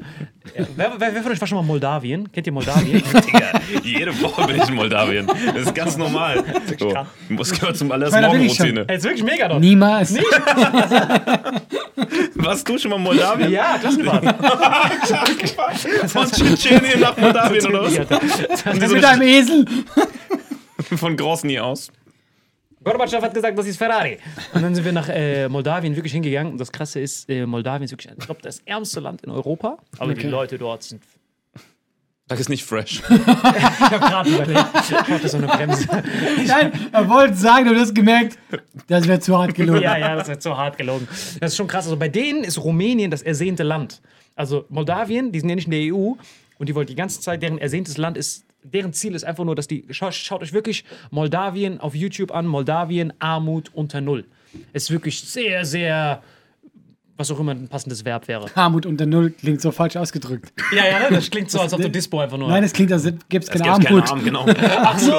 [0.55, 2.31] äh, wer, wer, wer von euch war schon mal in Moldawien?
[2.31, 3.03] Kennt ihr Moldawien?
[3.13, 5.27] Digga, jede Woche bin ich in Moldawien.
[5.27, 6.45] Das ist ganz normal.
[6.79, 6.93] So,
[7.31, 8.01] muss gehört zum schon.
[8.01, 8.85] Morgenroutine.
[8.87, 9.61] Ey, ist wirklich mega dort.
[9.61, 10.15] Niemals.
[12.35, 13.51] Warst du schon mal in Moldawien?
[13.51, 14.25] Ja, Klassenfahrt.
[16.11, 17.99] Von Tschetschenien nach Moldawien oder was?
[17.99, 19.65] Und die so Mit einem Esel.
[20.97, 21.91] von Grosny aus.
[22.87, 24.19] Gorbatschow hat gesagt, das ist Ferrari.
[24.55, 26.53] Und dann sind wir nach äh, Moldawien wirklich hingegangen.
[26.53, 29.79] Und das Krasse ist, äh, Moldawien ist wirklich, ich glaube, das ärmste Land in Europa.
[29.99, 31.03] Aber die Leute dort sind.
[32.29, 33.03] Das ist nicht fresh.
[33.11, 35.87] Ich habe gerade überlegt, ich hatte so eine Bremse.
[36.47, 38.39] Nein, er wollte sagen, du hast gemerkt,
[38.89, 39.83] das wäre zu hart gelogen.
[39.83, 41.07] Ja, ja, das wird so hart gelogen.
[41.41, 41.87] Das ist schon krass.
[41.87, 44.01] Also bei denen ist Rumänien das ersehnte Land.
[44.35, 46.15] Also Moldawien, die sind ja nicht in der EU
[46.59, 49.55] und die wollen die ganze Zeit, deren ersehntes Land ist, deren Ziel ist einfach nur,
[49.55, 54.25] dass die, schaut, schaut euch wirklich Moldawien auf YouTube an, Moldawien, Armut unter Null.
[54.73, 56.23] Ist wirklich sehr, sehr,
[57.17, 58.51] was auch immer ein passendes Verb wäre.
[58.55, 60.53] Armut unter Null klingt so falsch ausgedrückt.
[60.73, 61.07] Ja, ja, ne?
[61.11, 62.49] das klingt so, als ob du Dispo einfach nur.
[62.49, 64.11] Nein, es klingt, als gäbe es keine Armut.
[64.11, 64.47] Arm, genau.
[64.79, 65.15] Ach so.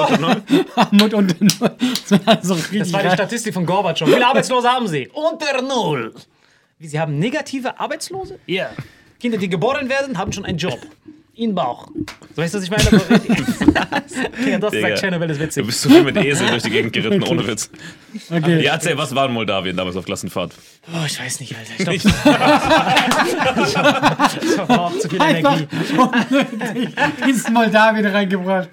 [0.74, 1.76] Armut unter Null.
[2.08, 3.10] Das war so richtig Das war die.
[3.10, 4.08] Statistik von Gorbatschow.
[4.08, 5.08] Wie viele Arbeitslose haben Sie?
[5.08, 6.14] Unter Null.
[6.78, 8.38] Wie, Sie haben negative Arbeitslose?
[8.46, 8.70] Ja.
[9.18, 10.78] Kinder, die geboren werden, haben schon einen Job.
[11.38, 11.86] In den Bauch.
[12.34, 12.84] So weißt du, was ich meine?
[14.50, 14.88] ja, das Digga.
[14.88, 15.66] sagt Chernobyl, ist Du witzig.
[15.66, 17.70] bist so viel mit Esel durch die Gegend geritten, ohne Witz.
[18.28, 18.60] Okay.
[18.60, 20.52] Ja, erzähl, was war in Moldawien damals auf Klassenfahrt?
[20.92, 21.92] Oh, ich weiß nicht, Alter.
[21.92, 22.12] Ich glaube,
[23.62, 25.68] das war auch zu viel Einfach Energie.
[25.96, 26.88] unnötig
[27.28, 28.68] ins Moldawien reingebracht.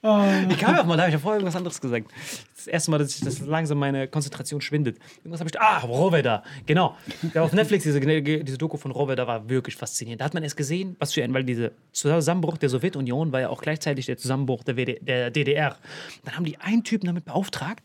[0.00, 2.08] Ich kam ja auf mal da, ich habe vorher irgendwas anderes gesagt.
[2.56, 4.98] Das erste Mal, dass, ich, dass langsam meine Konzentration schwindet.
[5.18, 5.60] Irgendwas habe ich.
[5.60, 6.44] Ah, Rohwedder.
[6.66, 6.96] Genau.
[7.34, 10.20] Ja, auf Netflix, diese, diese Doku von Rohwedder war wirklich faszinierend.
[10.20, 13.48] Da hat man erst gesehen, was für ein, weil dieser Zusammenbruch der Sowjetunion war ja
[13.48, 15.76] auch gleichzeitig der Zusammenbruch der, WD, der DDR.
[16.24, 17.82] Dann haben die einen Typen damit beauftragt,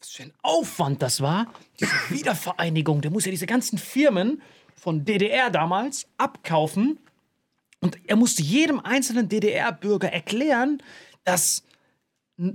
[0.00, 1.46] was für ein Aufwand das war,
[1.78, 3.02] diese Wiedervereinigung.
[3.02, 4.42] Der muss ja diese ganzen Firmen
[4.74, 6.98] von DDR damals abkaufen
[7.82, 10.82] und er musste jedem einzelnen DDR-Bürger erklären,
[11.24, 11.62] dass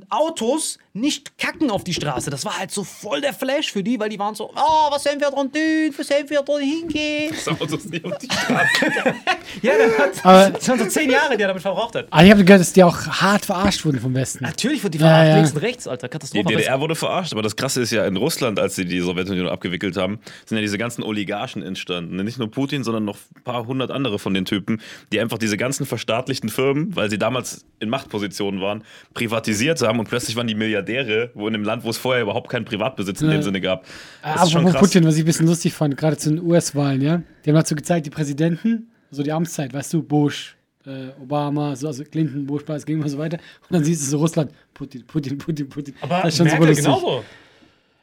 [0.10, 2.30] Autos nicht kacken auf die Straße.
[2.30, 5.04] Das war halt so voll der Flash für die, weil die waren so, oh, was
[5.04, 7.34] sollen wir dran tun, was sollen wir dran hingehen?
[7.34, 8.68] Das Autos nicht auf die Straße.
[9.62, 10.24] Ja, der hat, das
[10.68, 12.08] waren so zehn Jahre, die er damit verbraucht hat.
[12.10, 14.44] Aber ich habe gehört, dass die auch hart verarscht wurden vom Westen.
[14.44, 15.36] Natürlich wird die Ja, verarscht, ja.
[15.36, 16.46] links und rechts, Alter, Die Katastrophe.
[16.48, 19.96] DDR wurde verarscht, aber das Krasse ist ja, in Russland, als sie die Sowjetunion abgewickelt
[19.98, 22.18] haben, sind ja diese ganzen Oligarchen entstanden.
[22.24, 24.82] Nicht nur Putin, sondern noch ein paar hundert andere von den Typen,
[25.12, 28.84] die einfach diese ganzen verstaatlichten Firmen, weil sie damals in Machtpositionen waren,
[29.14, 30.87] privatisiert haben und plötzlich waren die Milliardäre,
[31.34, 33.86] wo in einem Land, wo es vorher überhaupt keinen Privatbesitz in dem Sinne gab.
[34.22, 34.90] Das ist schon Apropos krass.
[34.90, 37.22] Putin, was ich ein bisschen lustig fand, gerade zu den US-Wahlen, ja.
[37.46, 41.88] Die haben dazu gezeigt, die Präsidenten, so die Amtszeit, weißt du, Bush, äh, Obama, so,
[41.88, 43.38] also Clinton, Bush, Biden ging immer so weiter.
[43.38, 45.96] Und dann siehst du so Russland, Putin, Putin, Putin, Putin.
[46.02, 47.24] aber das ist schon Merkel genauso.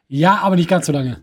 [0.08, 1.22] Ja, aber nicht ganz so lange.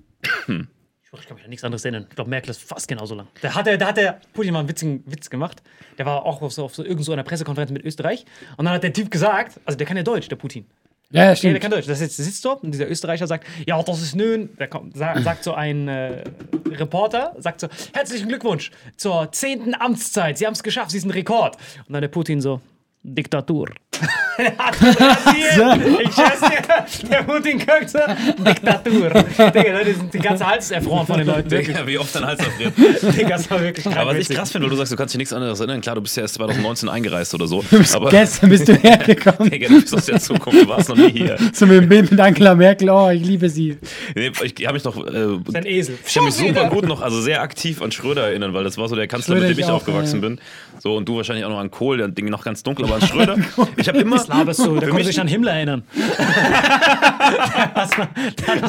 [1.19, 2.06] Ich kann mich an nichts anderes erinnern.
[2.10, 3.28] Ich glaube, Merkel ist fast genauso lang.
[3.41, 5.62] Da hat, der, da hat der Putin mal einen witzigen Witz gemacht.
[5.97, 8.26] Der war auch auf so, auf so, irgend so einer Pressekonferenz mit Österreich.
[8.56, 10.65] Und dann hat der Typ gesagt, also der kann ja Deutsch, der Putin.
[11.12, 11.60] Ja, ja, Ja, der stimmt.
[11.62, 11.88] kann Deutsch.
[11.88, 15.19] Das sitzt, sitzt dort und dieser Österreicher sagt, ja, das ist nun, der kommt, sa-
[15.21, 16.24] sagt so ein äh,
[16.69, 20.38] Reporter, sagt so, herzlichen Glückwunsch zur zehnten Amtszeit.
[20.38, 21.58] Sie haben es geschafft, Sie sind Rekord.
[21.88, 22.62] Und dann der Putin so,
[23.04, 23.69] Diktatur.
[26.02, 28.00] Ich dir, der Putin guckt so,
[28.44, 29.10] Diktatur.
[29.10, 31.50] Digga, das sind die ganze Hals ist erfroren von den Leuten.
[31.50, 32.74] Digga, wie oft dein Hals erfriert.
[33.17, 35.13] Digga, das war wirklich krank Aber was ich krass finde, weil du sagst, du kannst
[35.13, 35.82] dich nichts anderes erinnern.
[35.82, 37.63] Klar, du bist ja erst 2019 eingereist oder so.
[37.94, 39.50] Aber Gestern bist du hergekommen.
[39.50, 41.38] Digga, du bist aus der Zukunft, du warst noch nie hier.
[41.60, 43.78] Dem Bild mit Angela Merkel, oh, ich liebe sie.
[44.15, 44.98] Nee, ich habe mich noch.
[44.98, 45.98] Äh, Ein Esel.
[46.06, 46.70] Ich kann mich super wieder.
[46.70, 49.48] gut noch, also sehr aktiv an Schröder erinnern, weil das war so der Kanzler, Schröder
[49.48, 50.30] mit dem ich ich auch, aufgewachsen ja.
[50.30, 50.39] bin.
[50.80, 53.02] So, und du wahrscheinlich auch noch an Kohl, der Ding noch ganz dunkel, aber an
[53.02, 53.38] Schröder.
[53.78, 54.22] Ich habe immer.
[54.38, 54.76] Laberst du?
[54.76, 55.84] Da konnte mich- sich an Himmler erinnern.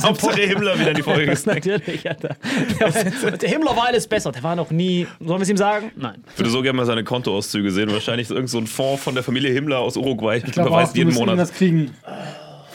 [0.03, 1.67] Hauptsache Himmler wieder in die Folge Das gesnackt.
[1.67, 2.37] natürlich, Alter.
[2.79, 4.33] Der, der Himmler war alles besser.
[4.33, 5.07] Der war noch nie.
[5.21, 5.91] Sollen wir es ihm sagen?
[5.97, 6.23] Nein.
[6.33, 7.93] Ich würde so gerne mal seine Kontoauszüge sehen.
[7.93, 10.43] Wahrscheinlich so irgend so ein Fonds von der Familie Himmler aus Uruguay.
[10.45, 11.29] Ich glaube auch, überweist jeden Monat.
[11.37, 11.91] irgendwas kriegen.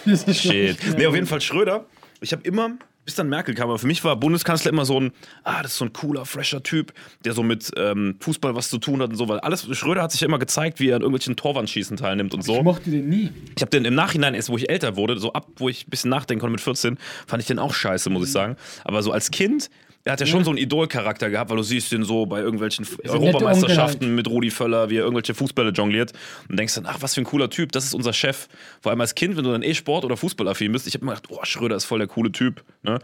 [0.05, 0.77] Das ist Shit.
[0.97, 1.85] Nee, auf jeden Fall Schröder.
[2.21, 2.71] Ich habe immer,
[3.07, 5.13] bis dann Merkel kam, aber für mich war Bundeskanzler immer so ein,
[5.45, 6.91] ah, das ist so ein cooler, fresher Typ,
[7.23, 10.11] der so mit ähm, Fußball was zu tun hat und so, weil alles, Schröder hat
[10.11, 12.57] sich ja immer gezeigt, wie er an irgendwelchen Torwandschießen teilnimmt und so.
[12.57, 13.31] Ich mochte den nie.
[13.55, 15.89] Ich habe den im Nachhinein erst, wo ich älter wurde, so ab, wo ich ein
[15.89, 18.57] bisschen nachdenken konnte mit 14, fand ich den auch scheiße, muss ich sagen.
[18.83, 19.69] Aber so als Kind,
[20.07, 22.85] er hat ja schon so einen Idolcharakter gehabt, weil du siehst den so bei irgendwelchen
[22.85, 26.13] netter Europameisterschaften mit Rudi Völler, wie er irgendwelche Fußbälle jongliert
[26.47, 28.47] und denkst dann, ach, was für ein cooler Typ, das ist unser Chef.
[28.81, 31.15] Vor allem als Kind, wenn du dann eh Sport- oder Fußballaffin bist, ich habe immer
[31.15, 32.63] gedacht, oh, Schröder ist voll der coole Typ.
[32.83, 32.99] Ne?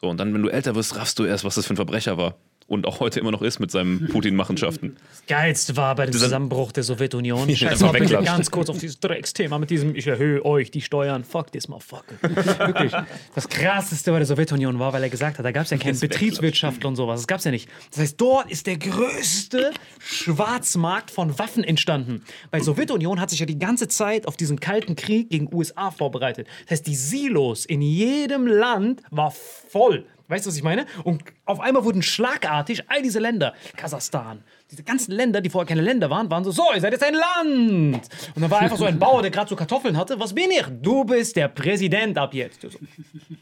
[0.00, 2.16] So, und dann, wenn du älter wirst, raffst du erst, was das für ein Verbrecher
[2.16, 2.36] war.
[2.68, 4.96] Und auch heute immer noch ist mit seinen Putin-Machenschaften.
[5.28, 7.48] Geilste war bei dem Zusammenbruch der Sowjetunion.
[7.56, 10.80] Ja, Scheiß mal bitte ganz kurz auf dieses Drecksthema mit diesem, ich erhöhe euch die
[10.80, 11.24] Steuern.
[11.24, 12.14] Fuck this motherfucker.
[12.22, 12.92] Wirklich.
[13.34, 15.98] Das krasseste bei der Sowjetunion war, weil er gesagt hat, da gab es ja keinen
[15.98, 17.20] Betriebswirtschaftler und sowas.
[17.20, 17.68] Das gab es ja nicht.
[17.90, 22.22] Das heißt, dort ist der größte Schwarzmarkt von Waffen entstanden.
[22.50, 26.48] Weil Sowjetunion hat sich ja die ganze Zeit auf diesen kalten Krieg gegen USA vorbereitet.
[26.64, 30.04] Das heißt, die Silos in jedem Land war voll.
[30.28, 30.86] Weißt du, was ich meine?
[31.04, 35.82] Und auf einmal wurden schlagartig all diese Länder, Kasachstan, diese ganzen Länder, die vorher keine
[35.82, 38.08] Länder waren, waren so, so, ihr seid jetzt ein Land.
[38.34, 40.18] Und dann war einfach so ein Bauer, der gerade so Kartoffeln hatte.
[40.18, 40.64] Was bin ich?
[40.82, 42.62] Du bist der Präsident ab jetzt.
[42.62, 42.68] So,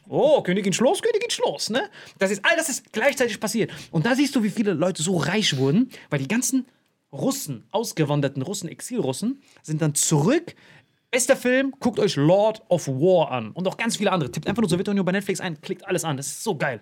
[0.08, 1.88] Oh, Königin Schloss, Königin Schloss, ne?
[2.18, 3.70] Das ist all das ist gleichzeitig passiert.
[3.90, 6.66] Und da siehst du, wie viele Leute so reich wurden, weil die ganzen
[7.12, 10.54] Russen, ausgewanderten Russen, Exilrussen, sind dann zurück.
[11.14, 14.32] Bester Film, guckt euch Lord of War an und auch ganz viele andere.
[14.32, 16.16] Tippt einfach nur Sowjetunion bei Netflix ein, klickt alles an.
[16.16, 16.80] Das ist so geil.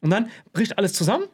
[0.00, 1.24] Und dann bricht alles zusammen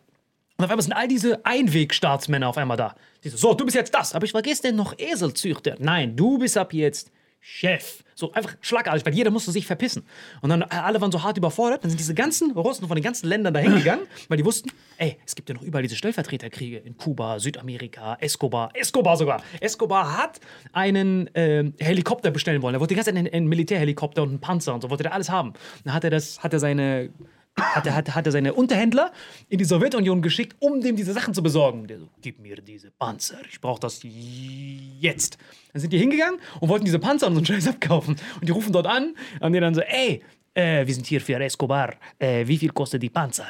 [0.56, 2.96] und auf einmal sind all diese Einwegstaatsmänner auf einmal da.
[3.22, 5.76] Die so, so, du bist jetzt das, aber ich vergesse denn noch Eselzüchter.
[5.78, 7.12] Nein, du bist ab jetzt
[7.44, 8.04] Chef.
[8.14, 10.04] So einfach schlagartig, weil jeder musste sich verpissen.
[10.42, 11.82] Und dann äh, alle waren so hart überfordert.
[11.82, 15.18] Dann sind diese ganzen Russen von den ganzen Ländern dahin gegangen, weil die wussten, ey,
[15.26, 19.42] es gibt ja noch überall diese Stellvertreterkriege in Kuba, Südamerika, Escobar, Escobar sogar.
[19.58, 20.38] Escobar hat
[20.72, 22.76] einen ähm, Helikopter bestellen wollen.
[22.76, 25.12] Er wollte die ganze Zeit einen, einen Militärhelikopter und einen Panzer und so, wollte er
[25.12, 25.54] alles haben.
[25.82, 27.10] Dann hat er das, hat er seine
[27.56, 29.12] hat er, hat, hat er seine Unterhändler
[29.48, 31.86] in die Sowjetunion geschickt, um dem diese Sachen zu besorgen.
[31.86, 35.38] Der so, gib mir diese Panzer, ich brauche das jetzt.
[35.72, 38.16] Dann sind die hingegangen und wollten diese Panzer und so einen Scheiß abkaufen.
[38.40, 40.22] Und die rufen dort an und die dann so, ey,
[40.54, 43.46] äh, wir sind hier für Escobar, äh, wie viel kostet die Panzer?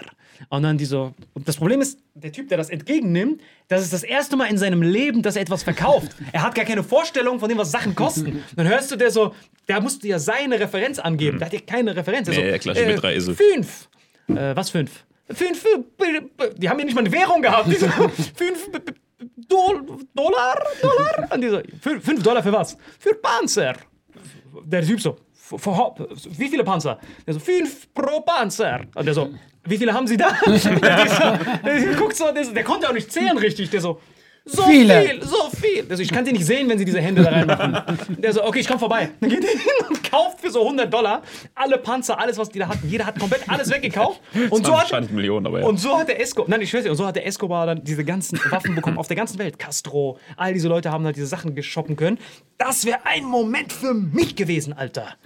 [0.49, 3.93] Und dann die so, und das Problem ist, der Typ, der das entgegennimmt, das ist
[3.93, 6.17] das erste Mal in seinem Leben, dass er etwas verkauft.
[6.33, 8.43] Er hat gar keine Vorstellung von dem, was Sachen kosten.
[8.57, 9.35] Dann hörst du der so,
[9.69, 11.39] der musste ja seine Referenz angeben.
[11.39, 12.27] Der hat ja keine Referenz.
[12.29, 13.35] Der Ja, so, ja, klar, mit drei Esel.
[13.37, 13.89] Fünf.
[14.29, 15.05] Äh, was fünf?
[15.31, 15.65] Fünf.
[15.65, 17.69] äh, Die haben ja nicht mal eine Währung gehabt.
[17.71, 17.87] Die so,
[18.35, 18.81] fünf äh,
[19.49, 19.83] Dol
[20.15, 20.59] Dollar?
[20.81, 21.29] Dollar?
[21.33, 21.61] Und die so,
[22.01, 22.77] fünf, Dollar für was?
[22.99, 23.75] Für Panzer.
[24.65, 26.99] Der Typ so, "Für- für Haupt- wie viele Panzer?
[27.27, 28.81] Der so, fünf pro Panzer.
[28.95, 29.31] Und der so,
[29.65, 30.33] wie viele haben Sie da?
[30.47, 30.71] der, so,
[31.65, 33.71] der, guckt so, der, der konnte auch nicht zählen richtig.
[33.71, 34.01] Der so,
[34.45, 35.03] so Viele.
[35.03, 35.87] viel, so viel.
[35.89, 37.99] Also ich kann sie nicht sehen, wenn sie diese Hände da reinmachen.
[38.19, 39.11] Der so, okay, ich komm vorbei.
[39.21, 41.23] Dann geht er hin und kauft für so 100 Dollar
[41.55, 42.89] alle Panzer, alles, was die da hatten.
[42.89, 44.21] Jeder hat komplett alles weggekauft.
[44.51, 45.67] Und so hat, Wahrscheinlich Millionen, aber ja.
[45.67, 47.85] und so hat der Escobar, nein, ich schwör's dir, und so hat der Escobar dann
[47.85, 49.59] diese ganzen Waffen bekommen auf der ganzen Welt.
[49.59, 52.19] Castro, all diese Leute haben halt diese Sachen geshoppen können.
[52.59, 55.17] Das wäre ein Moment für mich gewesen, Alter.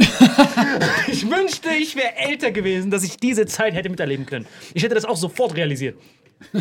[1.08, 4.46] ich wünschte, ich wäre älter gewesen, dass ich diese Zeit hätte miterleben können.
[4.74, 5.96] Ich hätte das auch sofort realisiert.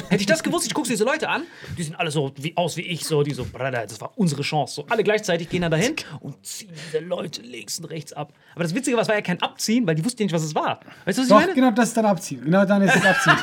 [0.10, 1.44] Hätte ich das gewusst, ich gucke diese Leute an,
[1.78, 4.76] die sind alle so wie, aus wie ich, so, die so, das war unsere Chance.
[4.76, 8.34] So, alle gleichzeitig gehen dann dahin und ziehen diese Leute links und rechts ab.
[8.54, 10.44] Aber das Witzige war, es war ja kein Abziehen, weil die wussten ja nicht, was
[10.44, 10.80] es war.
[11.06, 11.54] Weißt du, was ich Doch, meine?
[11.54, 12.42] genau das ist dann abziehen.
[12.46, 13.38] Genau dann ist es abziehen.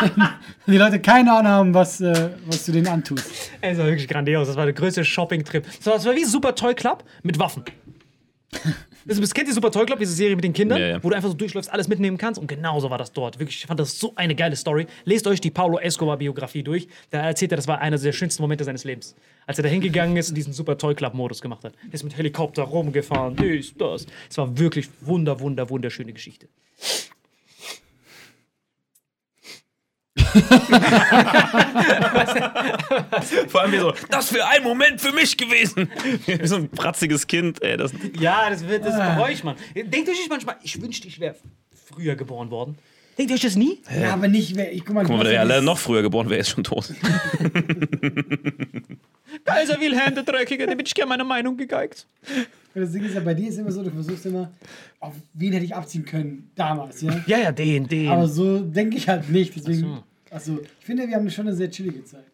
[0.66, 3.50] Wenn die Leute keine Ahnung haben, was, äh, was du denen antust.
[3.60, 4.46] Ey, Das war wirklich grandios.
[4.46, 5.66] Das war der größte Shopping-Trip.
[5.82, 7.64] Das war wie Super Toy Club mit Waffen.
[9.08, 11.02] Das kennt ihr Super Toy Club, diese Serie mit den Kindern, Ja, ja.
[11.04, 12.38] wo du einfach so durchläufst, alles mitnehmen kannst.
[12.40, 13.38] Und genauso war das dort.
[13.38, 14.86] Wirklich, ich fand das so eine geile Story.
[15.04, 16.88] Lest euch die Paulo Escobar-Biografie durch.
[17.10, 19.14] Da erzählt er, das war einer der schönsten Momente seines Lebens.
[19.46, 21.72] Als er da hingegangen ist und diesen Super Toy Club-Modus gemacht hat.
[21.88, 24.06] Er ist mit Helikopter rumgefahren, dies, das.
[24.28, 26.48] Es war wirklich wunder, wunder, wunderschöne Geschichte.
[33.48, 35.88] Vor allem wie so, das wäre ein Moment für mich gewesen.
[36.26, 37.76] Wie so ein pratziges Kind, ey.
[37.76, 39.56] Das, Ja, das, wird, das bereue ich, Mann.
[39.74, 41.34] Denkt euch nicht manchmal, ich wünschte, ich wäre
[41.86, 42.76] früher geboren worden.
[43.16, 43.80] Denkt ihr euch das nie?
[44.00, 45.78] Ja, aber nicht, wer- ich guck mal, guck mal, wenn er ja ja dieses- noch
[45.78, 46.92] früher geboren wäre, ist schon tot.
[49.44, 52.06] Kaiser Wilhelm der Dreckige, dem hätte ich gerne meine Meinung gegeigt.
[52.74, 54.50] Das Ding ist ja, bei dir ist immer so, du versuchst immer,
[55.00, 57.20] auf wen hätte ich abziehen können damals, ja?
[57.26, 58.08] Ja, ja, den, den.
[58.08, 59.56] Aber so denke ich halt nicht.
[59.56, 59.98] Deswegen,
[60.30, 62.24] also, ich finde, wir haben schon eine sehr chillige Zeit.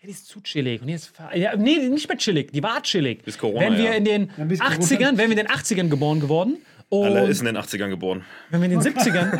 [0.00, 0.80] Ja, die ist zu chillig.
[0.82, 2.52] Und jetzt, fahr- ja, nee, nicht mehr chillig.
[2.52, 3.22] Die war chillig.
[3.22, 3.92] Bis Corona, Wenn wir ja.
[3.92, 4.76] in den Ja, bis Corona.
[4.76, 6.56] 80ern, wenn wir in den 80ern geboren geworden.
[6.88, 8.24] Und Alle ist in den 80ern geboren.
[8.50, 9.30] wenn wir in den 70ern.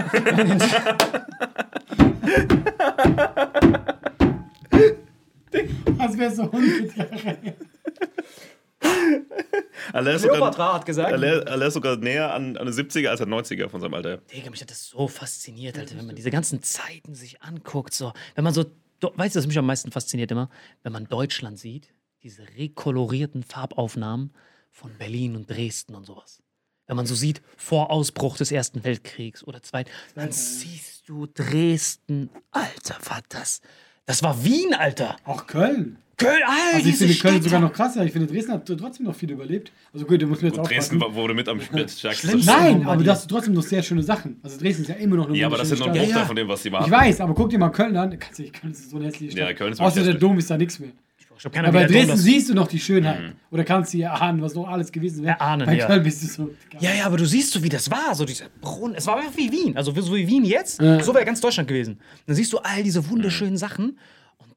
[5.98, 7.36] Als wäre so 100 Jahre.
[9.92, 11.12] Alle ist sogar, hat gesagt.
[11.12, 14.18] alle ist sogar näher an, an den 70er als an 90er von seinem Alter.
[14.18, 17.94] Digga, mich hat das so fasziniert, Alter, wenn man diese ganzen Zeiten sich anguckt.
[17.94, 18.12] So.
[18.34, 18.66] Wenn man so,
[19.00, 20.50] weißt du, was mich am meisten fasziniert immer?
[20.82, 24.32] Wenn man Deutschland sieht, diese rekolorierten Farbaufnahmen
[24.70, 26.42] von Berlin und Dresden und sowas.
[26.86, 32.30] Wenn man so sieht, vor Ausbruch des Ersten Weltkriegs oder Zweiten, dann siehst du Dresden.
[32.50, 33.60] Alter, war das.
[34.06, 35.16] Das war Wien, Alter.
[35.24, 35.98] Auch Köln.
[36.20, 37.42] Köln, Alter, Also ich diese finde Köln Stadt.
[37.44, 38.04] sogar noch krasser.
[38.04, 39.72] Ich finde Dresden hat trotzdem noch viel überlebt.
[39.92, 41.00] Also gut, du musst mir jetzt Dresden aufpassen.
[41.00, 42.40] war- wurde mit am stärksten.
[42.44, 44.36] Nein, aber du hast trotzdem noch sehr schöne Sachen.
[44.42, 46.08] Also Dresden ist ja immer noch eine Ja, aber das sind wunderschöne nur ein.
[46.12, 46.84] Bruchteil von dem, was sie machen.
[46.86, 48.18] Ich weiß, aber guck dir mal Köln an.
[48.18, 49.48] Kannst du nicht, Köln ist so eine hässliche Stadt.
[49.48, 50.14] Ja, Köln ist Außer der.
[50.14, 50.90] Dom ist da nichts mehr.
[51.42, 53.32] Ich keine Aber bei Dresden Dom siehst du noch die Schönheit.
[53.50, 55.36] Oder kannst du dir erahnen, was noch alles gewesen wäre.
[55.38, 55.86] Erahnen, bei ja.
[55.86, 56.50] Köln bist du so.
[56.80, 58.14] Ja, ja, aber du siehst so, wie das war.
[58.14, 58.94] So dieser Brunnen.
[58.94, 59.74] Es war einfach wie Wien.
[59.74, 60.82] Also so wie Wien jetzt.
[60.82, 61.02] Ja.
[61.02, 61.98] So wäre ganz Deutschland gewesen.
[62.26, 63.96] Dann siehst du all diese wunderschönen Sachen.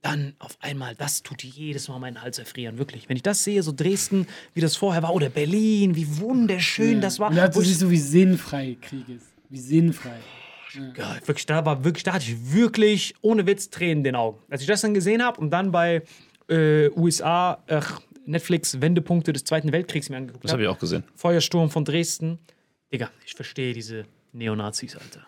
[0.03, 2.77] Dann auf einmal, das tut jedes Mal meinen Hals erfrieren.
[2.77, 3.07] Wirklich.
[3.09, 5.13] Wenn ich das sehe, so Dresden, wie das vorher war.
[5.15, 7.29] Oder Berlin, wie wunderschön das war.
[7.31, 9.25] Und da Wo ich- siehst du, wie sinnfrei Krieg ist.
[9.49, 10.19] Wie sinnfrei.
[10.97, 14.39] Ja, wirklich, da war wirklich, da hatte ich wirklich ohne Witz Tränen in den Augen.
[14.49, 16.01] Als ich das dann gesehen habe und dann bei
[16.49, 20.79] äh, USA, ach, Netflix Wendepunkte des Zweiten Weltkriegs mir angeguckt Das habe habe, ich auch
[20.79, 21.03] gesehen.
[21.15, 22.39] Feuersturm von Dresden,
[22.91, 25.25] Digga, ich verstehe diese Neonazis, Alter.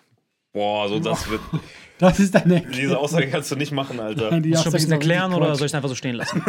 [0.56, 1.41] Boah, so das wird.
[1.98, 2.60] Das ist deine.
[2.60, 4.30] Diese Aussage kannst du nicht machen, Alter.
[4.30, 6.44] Die Musst du ein Aussage bisschen erklären oder soll ich es einfach so stehen lassen?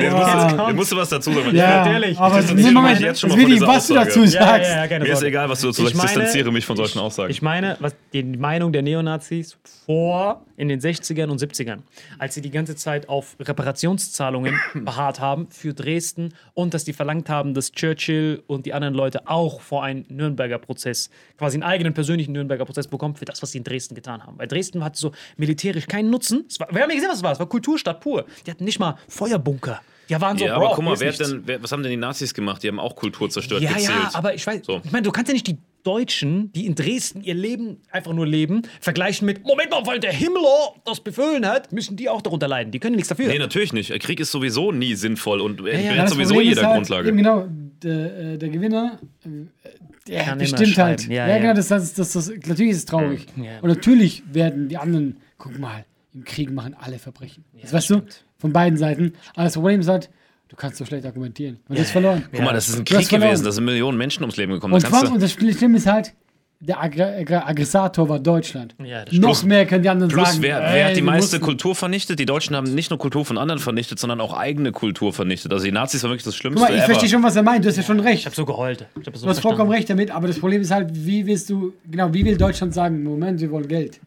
[0.00, 1.54] Jetzt musst, du, jetzt musst du was dazu sagen.
[1.54, 2.18] Ja, ehrlich.
[2.18, 4.08] aber Ich nee, Moment, jetzt schon mal nicht, dieser was du Aussage.
[4.08, 4.70] dazu sagst.
[4.88, 5.94] keine Mir ist egal, was du dazu sagst.
[5.94, 7.30] Ich meine- distanziere mich von solchen Aussagen.
[7.30, 11.80] Ich meine, was die Meinung der Neonazis vor in den 60ern und 70ern,
[12.18, 17.28] als sie die ganze Zeit auf Reparationszahlungen beharrt haben für Dresden und dass die verlangt
[17.28, 20.89] haben, dass Churchill und die anderen Leute auch vor einen Nürnberger Prozess,
[21.38, 24.38] quasi einen eigenen persönlichen Nürnberger Prozess bekommen für das, was sie in Dresden getan haben.
[24.38, 26.44] Weil Dresden hatte so militärisch keinen Nutzen.
[26.58, 27.32] War, wir haben ja gesehen, was es war.
[27.32, 28.24] Es war Kulturstadt pur.
[28.46, 29.80] Die hatten nicht mal Feuerbunker.
[30.08, 31.96] Die waren so, ja, aber guck mal, wer hat denn, wer, was haben denn die
[31.96, 32.64] Nazis gemacht?
[32.64, 33.90] Die haben auch Kultur zerstört, Ja, gezielt.
[33.90, 34.80] ja, aber ich weiß, So.
[34.84, 38.26] ich meine, du kannst ja nicht die Deutschen, die in Dresden ihr Leben einfach nur
[38.26, 42.48] leben, vergleichen mit, Moment mal, weil der Himmler das befohlen hat, müssen die auch darunter
[42.48, 42.72] leiden.
[42.72, 43.28] Die können ja nichts dafür.
[43.28, 43.96] Nee, natürlich nicht.
[44.00, 45.66] Krieg ist sowieso nie sinnvoll und ja.
[45.68, 47.08] ja, Ja, das sowieso jeder halt, Grundlage.
[47.08, 47.46] Eben genau,
[47.80, 48.98] der, äh, der Gewinner,
[50.10, 51.06] der Kann bestimmt halt.
[51.06, 51.38] Ja, Ja, ja.
[51.38, 53.26] genau, das, das, das, das, natürlich ist es traurig.
[53.36, 53.60] Ja.
[53.60, 57.44] Und natürlich werden die anderen, guck mal, im Krieg machen alle Verbrechen.
[57.60, 58.10] das weißt stimmt.
[58.10, 58.40] du?
[58.40, 59.12] Von beiden Seiten.
[59.34, 60.10] Aber das Problem ist halt,
[60.48, 61.60] du kannst so schlecht argumentieren.
[61.68, 62.24] Und das ist verloren.
[62.32, 63.44] Guck mal, das ist ein Krieg gewesen.
[63.44, 64.74] Da sind Millionen Menschen ums Leben gekommen.
[64.74, 66.14] Und, Da und das Schlimme ist halt,
[66.62, 68.74] der Aggr Aggr Aggressator war Deutschland.
[68.84, 69.22] Ja, das stimmt.
[69.24, 70.42] Noch mehr können die anderen Plus, sagen.
[70.42, 72.18] wer, ey, wer hat die meiste mussten- Kultur vernichtet?
[72.18, 75.52] Die Deutschen haben nicht nur Kultur von anderen vernichtet, sondern auch eigene Kultur vernichtet.
[75.54, 76.60] Also die Nazis waren wirklich das Schlimmste.
[76.60, 76.90] Guck mal, ich ever.
[76.92, 77.64] verstehe schon, was er meint.
[77.64, 78.18] Du hast ja schon recht.
[78.20, 78.86] Ich habe so geheult.
[79.00, 81.48] Ich hab so Du hast vollkommen recht damit, aber das Problem ist halt, wie willst
[81.48, 83.98] du, genau, wie will Deutschland sagen, Moment, wir wollen Geld.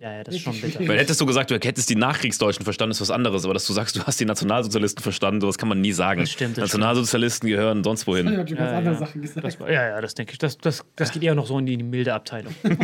[0.00, 0.88] Ja, ja, das ist schon bitter.
[0.88, 3.44] Weil hättest du gesagt, du hättest die Nachkriegsdeutschen verstanden, ist was anderes.
[3.44, 6.20] Aber dass du sagst, du hast die Nationalsozialisten verstanden, sowas kann man nie sagen.
[6.20, 8.26] Das stimmt, das Nationalsozialisten gehören sonst Ich wohin.
[8.34, 8.98] habe schon ganz Ja, andere ja.
[8.98, 9.44] Sachen gesagt.
[9.46, 10.38] Das, ja, ja, das denke ich.
[10.38, 12.54] Das, das, das geht eher noch so in die milde Abteilung.
[12.62, 12.80] das stimmt,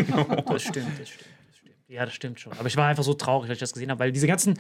[0.46, 1.74] das stimmt, das stimmt.
[1.88, 2.52] Ja, das stimmt schon.
[2.54, 4.58] Aber ich war einfach so traurig, als ich das gesehen habe, weil diese ganzen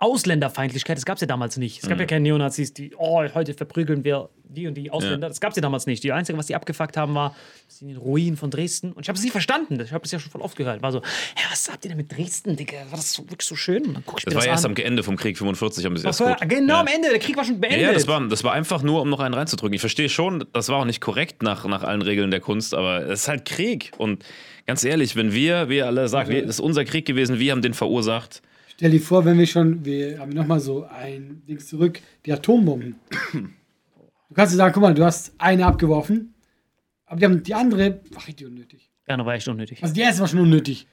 [0.00, 1.82] Ausländerfeindlichkeit, das gab es ja damals nicht.
[1.82, 5.28] Es gab ja keine Neonazis, die, oh, heute verprügeln wir die und die Ausländer.
[5.28, 6.02] Das gab es ja damals nicht.
[6.02, 7.34] Die Einzige, was die abgefuckt haben, war
[7.66, 8.92] das sind die Ruinen von Dresden.
[8.92, 9.78] Und ich habe es nie verstanden.
[9.80, 10.82] Ich habe es ja schon voll oft gehört.
[10.82, 12.78] War so, hä, was habt ihr denn mit Dresden, Digga?
[12.90, 13.84] War das so, wirklich so schön?
[13.86, 14.72] Und dann guck ich mir Das das, war erst an.
[14.72, 16.48] am Ende vom Krieg 45, haben sie erst war, gut.
[16.48, 16.80] genau ja.
[16.80, 17.82] am Ende, der Krieg war schon beendet.
[17.82, 19.74] Ja, das war, das war einfach nur, um noch einen reinzudrücken.
[19.74, 23.06] Ich verstehe schon, das war auch nicht korrekt nach, nach allen Regeln der Kunst, aber
[23.06, 23.92] es ist halt Krieg.
[23.98, 24.24] Und
[24.66, 27.62] ganz ehrlich, wenn wir, wir alle sagen, wir, das ist unser Krieg gewesen, wir haben
[27.62, 28.42] den verursacht.
[28.80, 32.94] Stell dir vor, wenn wir schon, wir haben nochmal so ein Ding zurück, die Atombomben.
[33.30, 36.32] Du kannst dir sagen, guck mal, du hast eine abgeworfen,
[37.04, 38.88] aber die, haben, die andere war richtig unnötig.
[39.06, 39.82] ja, das war echt unnötig.
[39.82, 40.86] Also die erste war schon unnötig,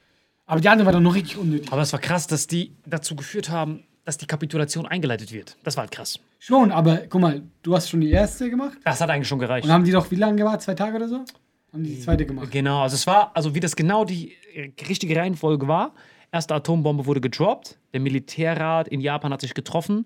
[0.44, 1.72] aber die andere war dann noch richtig unnötig.
[1.72, 5.56] Aber es war krass, dass die dazu geführt haben, dass die Kapitulation eingeleitet wird.
[5.64, 6.20] Das war halt krass.
[6.38, 9.64] Schon, aber guck mal, du hast schon die erste gemacht Das hat eigentlich schon gereicht.
[9.64, 10.60] und haben die doch wie lange gewartet?
[10.60, 11.24] Zwei Tage oder so?
[11.72, 12.50] Haben die die zweite gemacht.
[12.50, 15.94] Genau, also es war, also wie das genau die äh, richtige Reihenfolge war.
[16.32, 20.04] Erste Atombombe wurde gedroppt, der Militärrat in Japan hat sich getroffen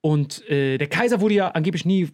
[0.00, 2.08] und äh, der Kaiser wurde ja angeblich nie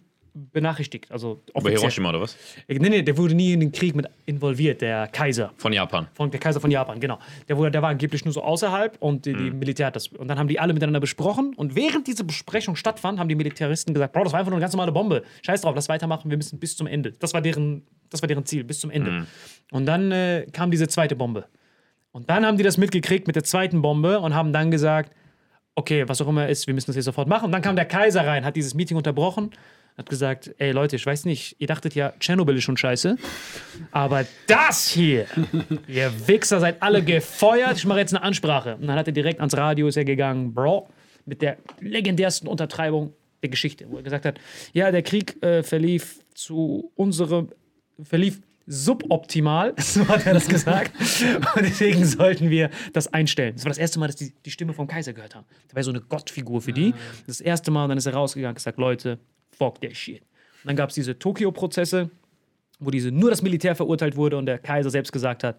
[0.51, 1.09] benachrichtigt.
[1.11, 1.69] Also Über.
[1.69, 2.35] Hiroshima oder was?
[2.67, 5.53] Äh, Nee, nee, der wurde nie in den Krieg mit involviert, der Kaiser.
[5.55, 6.07] Von Japan.
[6.13, 7.19] Von, der Kaiser von Japan, genau.
[7.47, 9.59] Der, wurde, der war angeblich nur so außerhalb und die, die Mhm.
[9.59, 10.07] Militär hat das.
[10.07, 11.53] Und dann haben die alle miteinander besprochen.
[11.55, 14.63] Und während diese Besprechung stattfand, haben die Militaristen gesagt: Bro, das war einfach nur eine
[14.63, 15.23] ganz normale Bombe.
[15.45, 17.13] Scheiß drauf, lass weitermachen, wir müssen bis zum Ende.
[17.13, 19.11] Das war deren, das war deren Ziel, bis zum Ende.
[19.11, 19.27] Mhm.
[19.71, 21.45] Und dann äh, kam diese zweite Bombe.
[22.15, 25.13] Und dann haben die das mitgekriegt mit der zweiten Bombe und haben dann gesagt:
[25.75, 27.47] Okay, was auch immer ist, wir müssen das jetzt sofort machen.
[27.47, 29.51] Und dann kam der Kaiser rein, hat dieses Meeting unterbrochen.
[29.97, 33.17] Hat gesagt, ey Leute, ich weiß nicht, ihr dachtet ja, Tschernobyl ist schon scheiße.
[33.91, 35.25] Aber das hier,
[35.89, 37.75] ihr Wichser seid alle gefeuert.
[37.75, 38.77] Ich mache jetzt eine Ansprache.
[38.77, 40.87] Und dann hat er direkt ans Radio ist er gegangen, Bro,
[41.25, 44.39] mit der legendärsten Untertreibung der Geschichte, wo er gesagt hat,
[44.71, 47.49] ja, der Krieg äh, verlief zu unserem,
[48.01, 50.91] verlief suboptimal, so hat er das gesagt.
[51.55, 53.55] Und deswegen sollten wir das einstellen.
[53.55, 55.45] Das war das erste Mal, dass die die Stimme vom Kaiser gehört haben.
[55.69, 56.93] Der war so eine Gottfigur für die.
[57.27, 59.19] Das erste Mal, und dann ist er rausgegangen und gesagt, Leute,
[59.51, 60.21] fuck der Shit.
[60.21, 62.09] Und dann gab es diese Tokio-Prozesse,
[62.79, 65.57] wo diese, nur das Militär verurteilt wurde und der Kaiser selbst gesagt hat,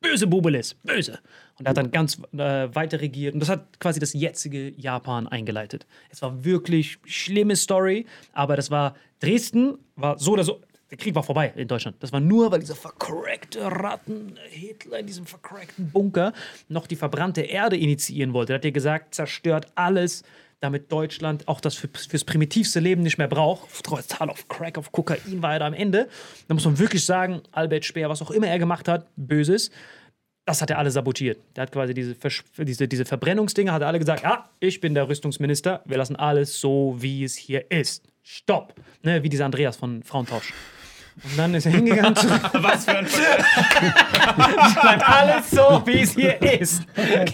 [0.00, 1.18] böse Bubelis, böse.
[1.58, 5.26] Und er hat dann ganz äh, weiter regiert und das hat quasi das jetzige Japan
[5.26, 5.86] eingeleitet.
[6.10, 10.60] Es war wirklich schlimme Story, aber das war Dresden war so oder so
[10.94, 11.96] der Krieg war vorbei in Deutschland.
[11.98, 16.32] Das war nur, weil dieser vercrackte Ratten Hitler in diesem vercrackten Bunker
[16.68, 18.52] noch die verbrannte Erde initiieren wollte.
[18.52, 20.22] Da hat er gesagt, zerstört alles,
[20.60, 23.82] damit Deutschland auch das für, fürs primitivste Leben nicht mehr braucht.
[23.82, 26.08] Total auf Crack, auf Kokain war er da am Ende.
[26.46, 29.72] Da muss man wirklich sagen, Albert Speer, was auch immer er gemacht hat, Böses,
[30.44, 31.40] das hat er alle sabotiert.
[31.56, 34.94] Der hat quasi diese, Versch diese, diese Verbrennungsdinge, hat er alle gesagt, ja, ich bin
[34.94, 38.04] der Rüstungsminister, wir lassen alles so, wie es hier ist.
[38.22, 38.74] Stopp.
[39.02, 40.52] Ne, wie dieser Andreas von Frauentausch.
[41.22, 42.14] Und dann ist er hingegangen.
[42.52, 46.82] Was für ein bleibt alles so, wie es hier ist.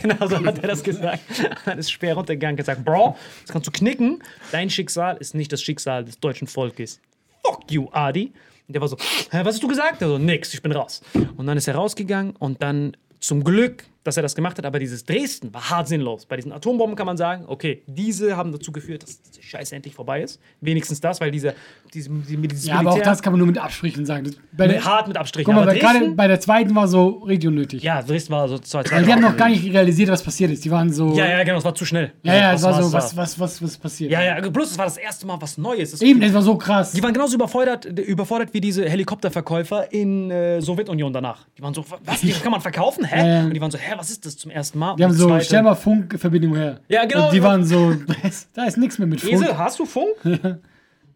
[0.02, 1.20] Genau so hat er das gesagt.
[1.64, 4.22] Dann ist Speer runtergegangen und gesagt, Bro, das kannst du knicken.
[4.52, 7.00] Dein Schicksal ist nicht das Schicksal des deutschen Volkes.
[7.44, 8.32] Fuck you, Adi.
[8.68, 8.96] Und der war so,
[9.30, 10.02] Hä, was hast du gesagt?
[10.02, 11.02] Er so, nix, ich bin raus.
[11.36, 14.78] Und dann ist er rausgegangen und dann zum Glück, dass er das gemacht hat, aber
[14.78, 16.24] dieses Dresden war hart sinnlos.
[16.24, 19.94] Bei diesen Atombomben kann man sagen, okay, diese haben dazu geführt, dass die Scheiße endlich
[19.94, 20.40] vorbei ist.
[20.62, 21.54] Wenigstens das, weil diese,
[21.92, 24.24] diese, diese dieses Ja, aber auch Militär- das kann man nur mit Absprechen sagen.
[24.24, 25.52] Das, bei der, hart mit Abstrichen.
[25.54, 27.82] guck mal, gerade bei der zweiten war so richtig unnötig.
[27.82, 30.50] ja, Dresden war so zwei, zwei Weil die haben noch gar nicht realisiert, was passiert
[30.50, 30.64] ist.
[30.64, 31.12] Die waren so.
[31.14, 32.12] Ja, ja, genau, es war zu schnell.
[32.22, 34.10] Ja, ja, es war so, was, was, was, was passiert.
[34.12, 35.92] Ja, ja, bloß es war das erste Mal was Neues.
[35.92, 36.92] Es- Eben, es war so krass.
[36.92, 41.46] Die waren genauso überfordert, überfordert wie diese Helikopterverkäufer in äh, Sowjetunion danach.
[41.58, 43.04] Die waren so, was, die kann man verkaufen?
[43.04, 43.44] Hä?
[43.44, 44.96] Und die waren so, hä, was ist das zum ersten Mal?
[44.96, 46.80] Die haben so, zweite- stell mal Funkverbindung her.
[46.88, 47.26] Ja, genau.
[47.26, 47.94] Und die waren so,
[48.54, 49.32] da ist, nichts mehr mit Funk.
[49.32, 50.14] Esel, hast du Funk?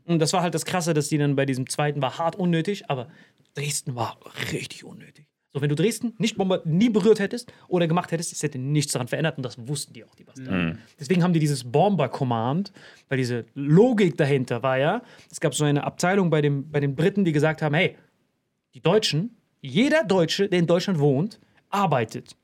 [0.07, 2.91] Und das war halt das Krasse, dass die dann bei diesem zweiten war hart unnötig,
[2.91, 3.09] aber
[3.55, 4.19] Dresden war
[4.53, 5.27] richtig unnötig.
[5.55, 8.93] So, wenn du Dresden nicht Bomber nie berührt hättest oder gemacht hättest, es hätte nichts
[8.93, 10.81] daran verändert und das wussten die auch, die Bastarden.
[10.99, 12.73] Deswegen haben die dieses Bomber-Command,
[13.09, 16.97] weil diese Logik dahinter war ja, es gab so eine Abteilung bei, dem, bei den
[16.97, 17.97] Briten, die gesagt haben, hey,
[18.75, 21.39] die Deutschen, jeder Deutsche, der in Deutschland wohnt,
[21.71, 22.37] arbeitet.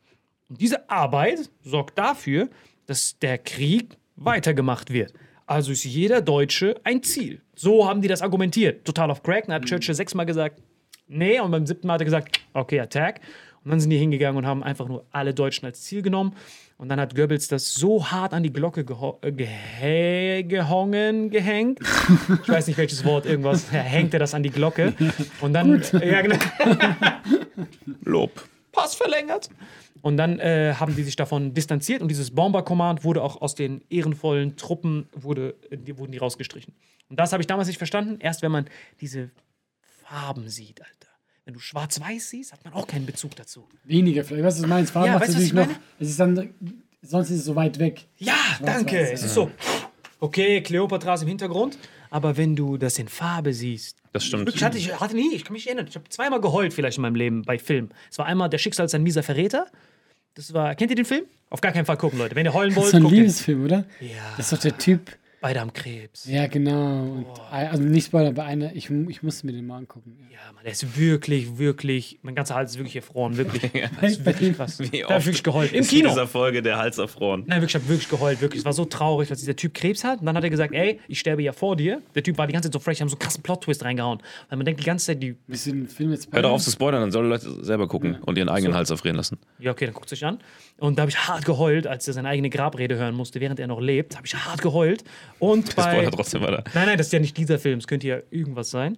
[0.50, 2.50] Und diese Arbeit sorgt dafür,
[2.86, 5.14] dass der Krieg weitergemacht wird.
[5.46, 7.40] Also ist jeder Deutsche ein Ziel.
[7.54, 8.84] So haben die das argumentiert.
[8.84, 9.46] Total auf Crack.
[9.46, 10.60] Dann hat Churchill sechsmal gesagt,
[11.08, 11.40] nee.
[11.40, 13.20] Und beim siebten Mal hat er gesagt, okay, Attack.
[13.64, 16.34] Und dann sind die hingegangen und haben einfach nur alle Deutschen als Ziel genommen.
[16.78, 18.86] Und dann hat Goebbels das so hart an die Glocke
[19.22, 21.80] äh, gehongen, gehängt.
[22.42, 23.70] Ich weiß nicht, welches Wort, irgendwas.
[23.70, 24.94] Er hängte das an die Glocke.
[25.42, 26.36] Und dann, ja, genau.
[28.04, 28.48] Lob.
[28.72, 29.48] Pass verlängert.
[30.02, 33.82] Und dann äh, haben die sich davon distanziert und dieses Bomber-Command wurde auch aus den
[33.90, 36.74] ehrenvollen Truppen, wurde, die, wurden die rausgestrichen.
[37.08, 38.16] Und das habe ich damals nicht verstanden.
[38.20, 38.66] Erst wenn man
[39.00, 39.30] diese
[40.04, 41.08] Farben sieht, Alter.
[41.44, 43.68] Wenn du schwarz-weiß siehst, hat man auch keinen Bezug dazu.
[43.84, 44.44] Weniger vielleicht.
[44.44, 44.92] Was du meinst?
[44.92, 45.68] Farben Ja, macht weißt natürlich ich noch.
[45.98, 46.54] Es ist dann,
[47.02, 48.06] sonst ist es so weit weg.
[48.18, 49.10] Ja, danke.
[49.10, 49.50] Es ist so,
[50.20, 51.78] okay, Kleopatra ist im Hintergrund,
[52.10, 54.52] aber wenn du das in Farbe siehst, Das stimmt.
[54.54, 57.02] Ich hatte, ich hatte nie, ich kann mich erinnern, ich habe zweimal geheult vielleicht in
[57.02, 57.90] meinem Leben bei Film.
[58.10, 59.66] Es war einmal Der Schicksal ist ein mieser Verräter.
[60.34, 61.24] Das war, kennt ihr den Film?
[61.50, 62.36] Auf gar keinen Fall gucken, Leute.
[62.36, 63.12] Wenn ihr heulen Das wollt, ist so ein.
[63.14, 63.84] Liebesfilm, oder?
[64.00, 65.10] Ja, Das ist doch der Typ.
[65.40, 66.26] Beide haben Krebs.
[66.26, 67.02] Ja, genau.
[67.02, 70.16] Und, also nicht Spoiler, aber einer, ich, ich musste mir den mal angucken.
[70.30, 70.30] Ja.
[70.46, 73.70] Ja, Mann, der ist wirklich, wirklich, mein ganzer Hals ist wirklich erfroren, wirklich.
[74.00, 74.78] Das ist wirklich krass.
[74.78, 75.72] Wie Da hab ich wirklich geheult.
[75.72, 76.08] Im ist in Kino.
[76.08, 77.44] dieser Folge der Hals erfroren.
[77.46, 78.60] Nein, wirklich, ich habe wirklich geheult, wirklich.
[78.60, 80.20] Es war so traurig, dass dieser Typ Krebs hat.
[80.20, 82.00] Und dann hat er gesagt, ey, ich sterbe ja vor dir.
[82.14, 84.20] Der Typ war die ganze Zeit so fresh, haben so einen krassen Plot-Twist reingehauen.
[84.48, 87.00] Weil man denkt die ganze Zeit, die, den Film jetzt Hör doch auf zu spoilern,
[87.02, 89.38] dann sollen Leute selber gucken und ihren eigenen Hals erfrieren lassen.
[89.58, 90.38] ja, okay, dann guckt euch an.
[90.78, 93.66] Und da habe ich hart geheult, als er seine eigene Grabrede hören musste, während er
[93.66, 94.16] noch lebt.
[94.16, 95.04] Habe ich hart geheult.
[95.40, 95.90] Und bei.
[95.92, 96.62] Spoiler trotzdem weiter.
[96.74, 97.78] Nein, nein, das ist ja nicht dieser Film.
[97.78, 98.96] Es könnte ja irgendwas sein.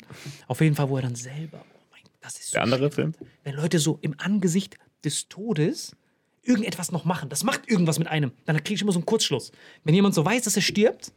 [0.49, 1.64] Auf jeden Fall, wo er dann selber.
[1.64, 3.14] Oh mein, das ist so Der andere schlimm.
[3.14, 3.28] Film?
[3.45, 5.97] Wenn Leute so im Angesicht des Todes
[6.43, 9.53] irgendetwas noch machen, das macht irgendwas mit einem, dann kriege ich immer so einen Kurzschluss.
[9.84, 11.12] Wenn jemand so weiß, dass er stirbt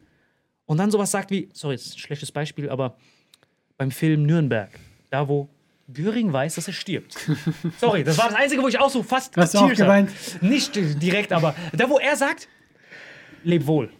[0.66, 2.96] und dann sowas sagt wie, sorry, das ist ein schlechtes Beispiel, aber
[3.76, 4.70] beim Film Nürnberg,
[5.10, 5.48] da wo
[5.92, 7.16] Göring weiß, dass er stirbt.
[7.78, 10.10] Sorry, das war das Einzige, wo ich auch so fast Hast du auch geweint?
[10.42, 12.48] Nicht direkt, aber da wo er sagt,
[13.44, 13.90] leb wohl.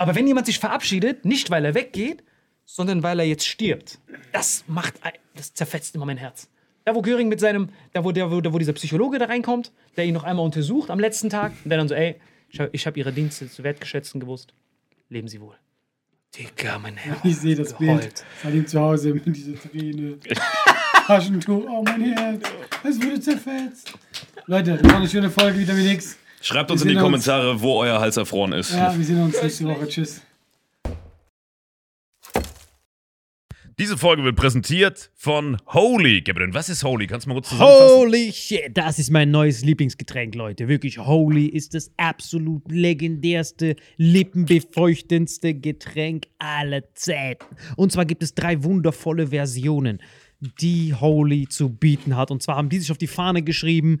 [0.00, 2.24] Aber wenn jemand sich verabschiedet, nicht weil er weggeht,
[2.64, 3.98] sondern weil er jetzt stirbt,
[4.32, 4.94] das macht,
[5.36, 6.48] das zerfetzt immer mein Herz.
[6.86, 9.72] Da wo Göring mit seinem, da wo, der, wo, da wo dieser Psychologe da reinkommt,
[9.98, 12.70] der ihn noch einmal untersucht am letzten Tag, und der dann so, ey, ich habe
[12.78, 14.54] hab ihre Dienste zu wertgeschätzen gewusst.
[15.10, 15.56] Leben Sie wohl.
[16.34, 17.18] Digga, mein Herz.
[17.22, 18.00] Ich sehe das geheult.
[18.00, 18.24] Bild.
[18.42, 20.18] Salim zu Hause mit dieser Träne.
[21.06, 22.48] Taschentuch, oh mein Herz.
[22.84, 23.92] Es wurde zerfetzt.
[24.46, 26.16] Leute, das war eine schöne Folge, wieder wie nix.
[26.40, 27.24] Schreibt uns in die sehen uns.
[27.26, 28.72] Kommentare, wo euer Hals erfroren ist.
[28.72, 29.86] Ja, wir sehen uns nächste Woche.
[29.86, 30.22] Tschüss.
[33.78, 36.20] Diese Folge wird präsentiert von Holy.
[36.20, 37.06] Kevin, was ist Holy?
[37.06, 37.96] Kannst du mal kurz zusammenfassen?
[37.96, 40.68] Holy shit, das ist mein neues Lieblingsgetränk, Leute.
[40.68, 47.56] Wirklich, Holy ist das absolut legendärste, lippenbefeuchtendste Getränk aller Zeiten.
[47.76, 50.02] Und zwar gibt es drei wundervolle Versionen.
[50.60, 52.30] die Holy zu bieten hat.
[52.30, 54.00] Und zwar haben die sich auf die Fahne geschrieben: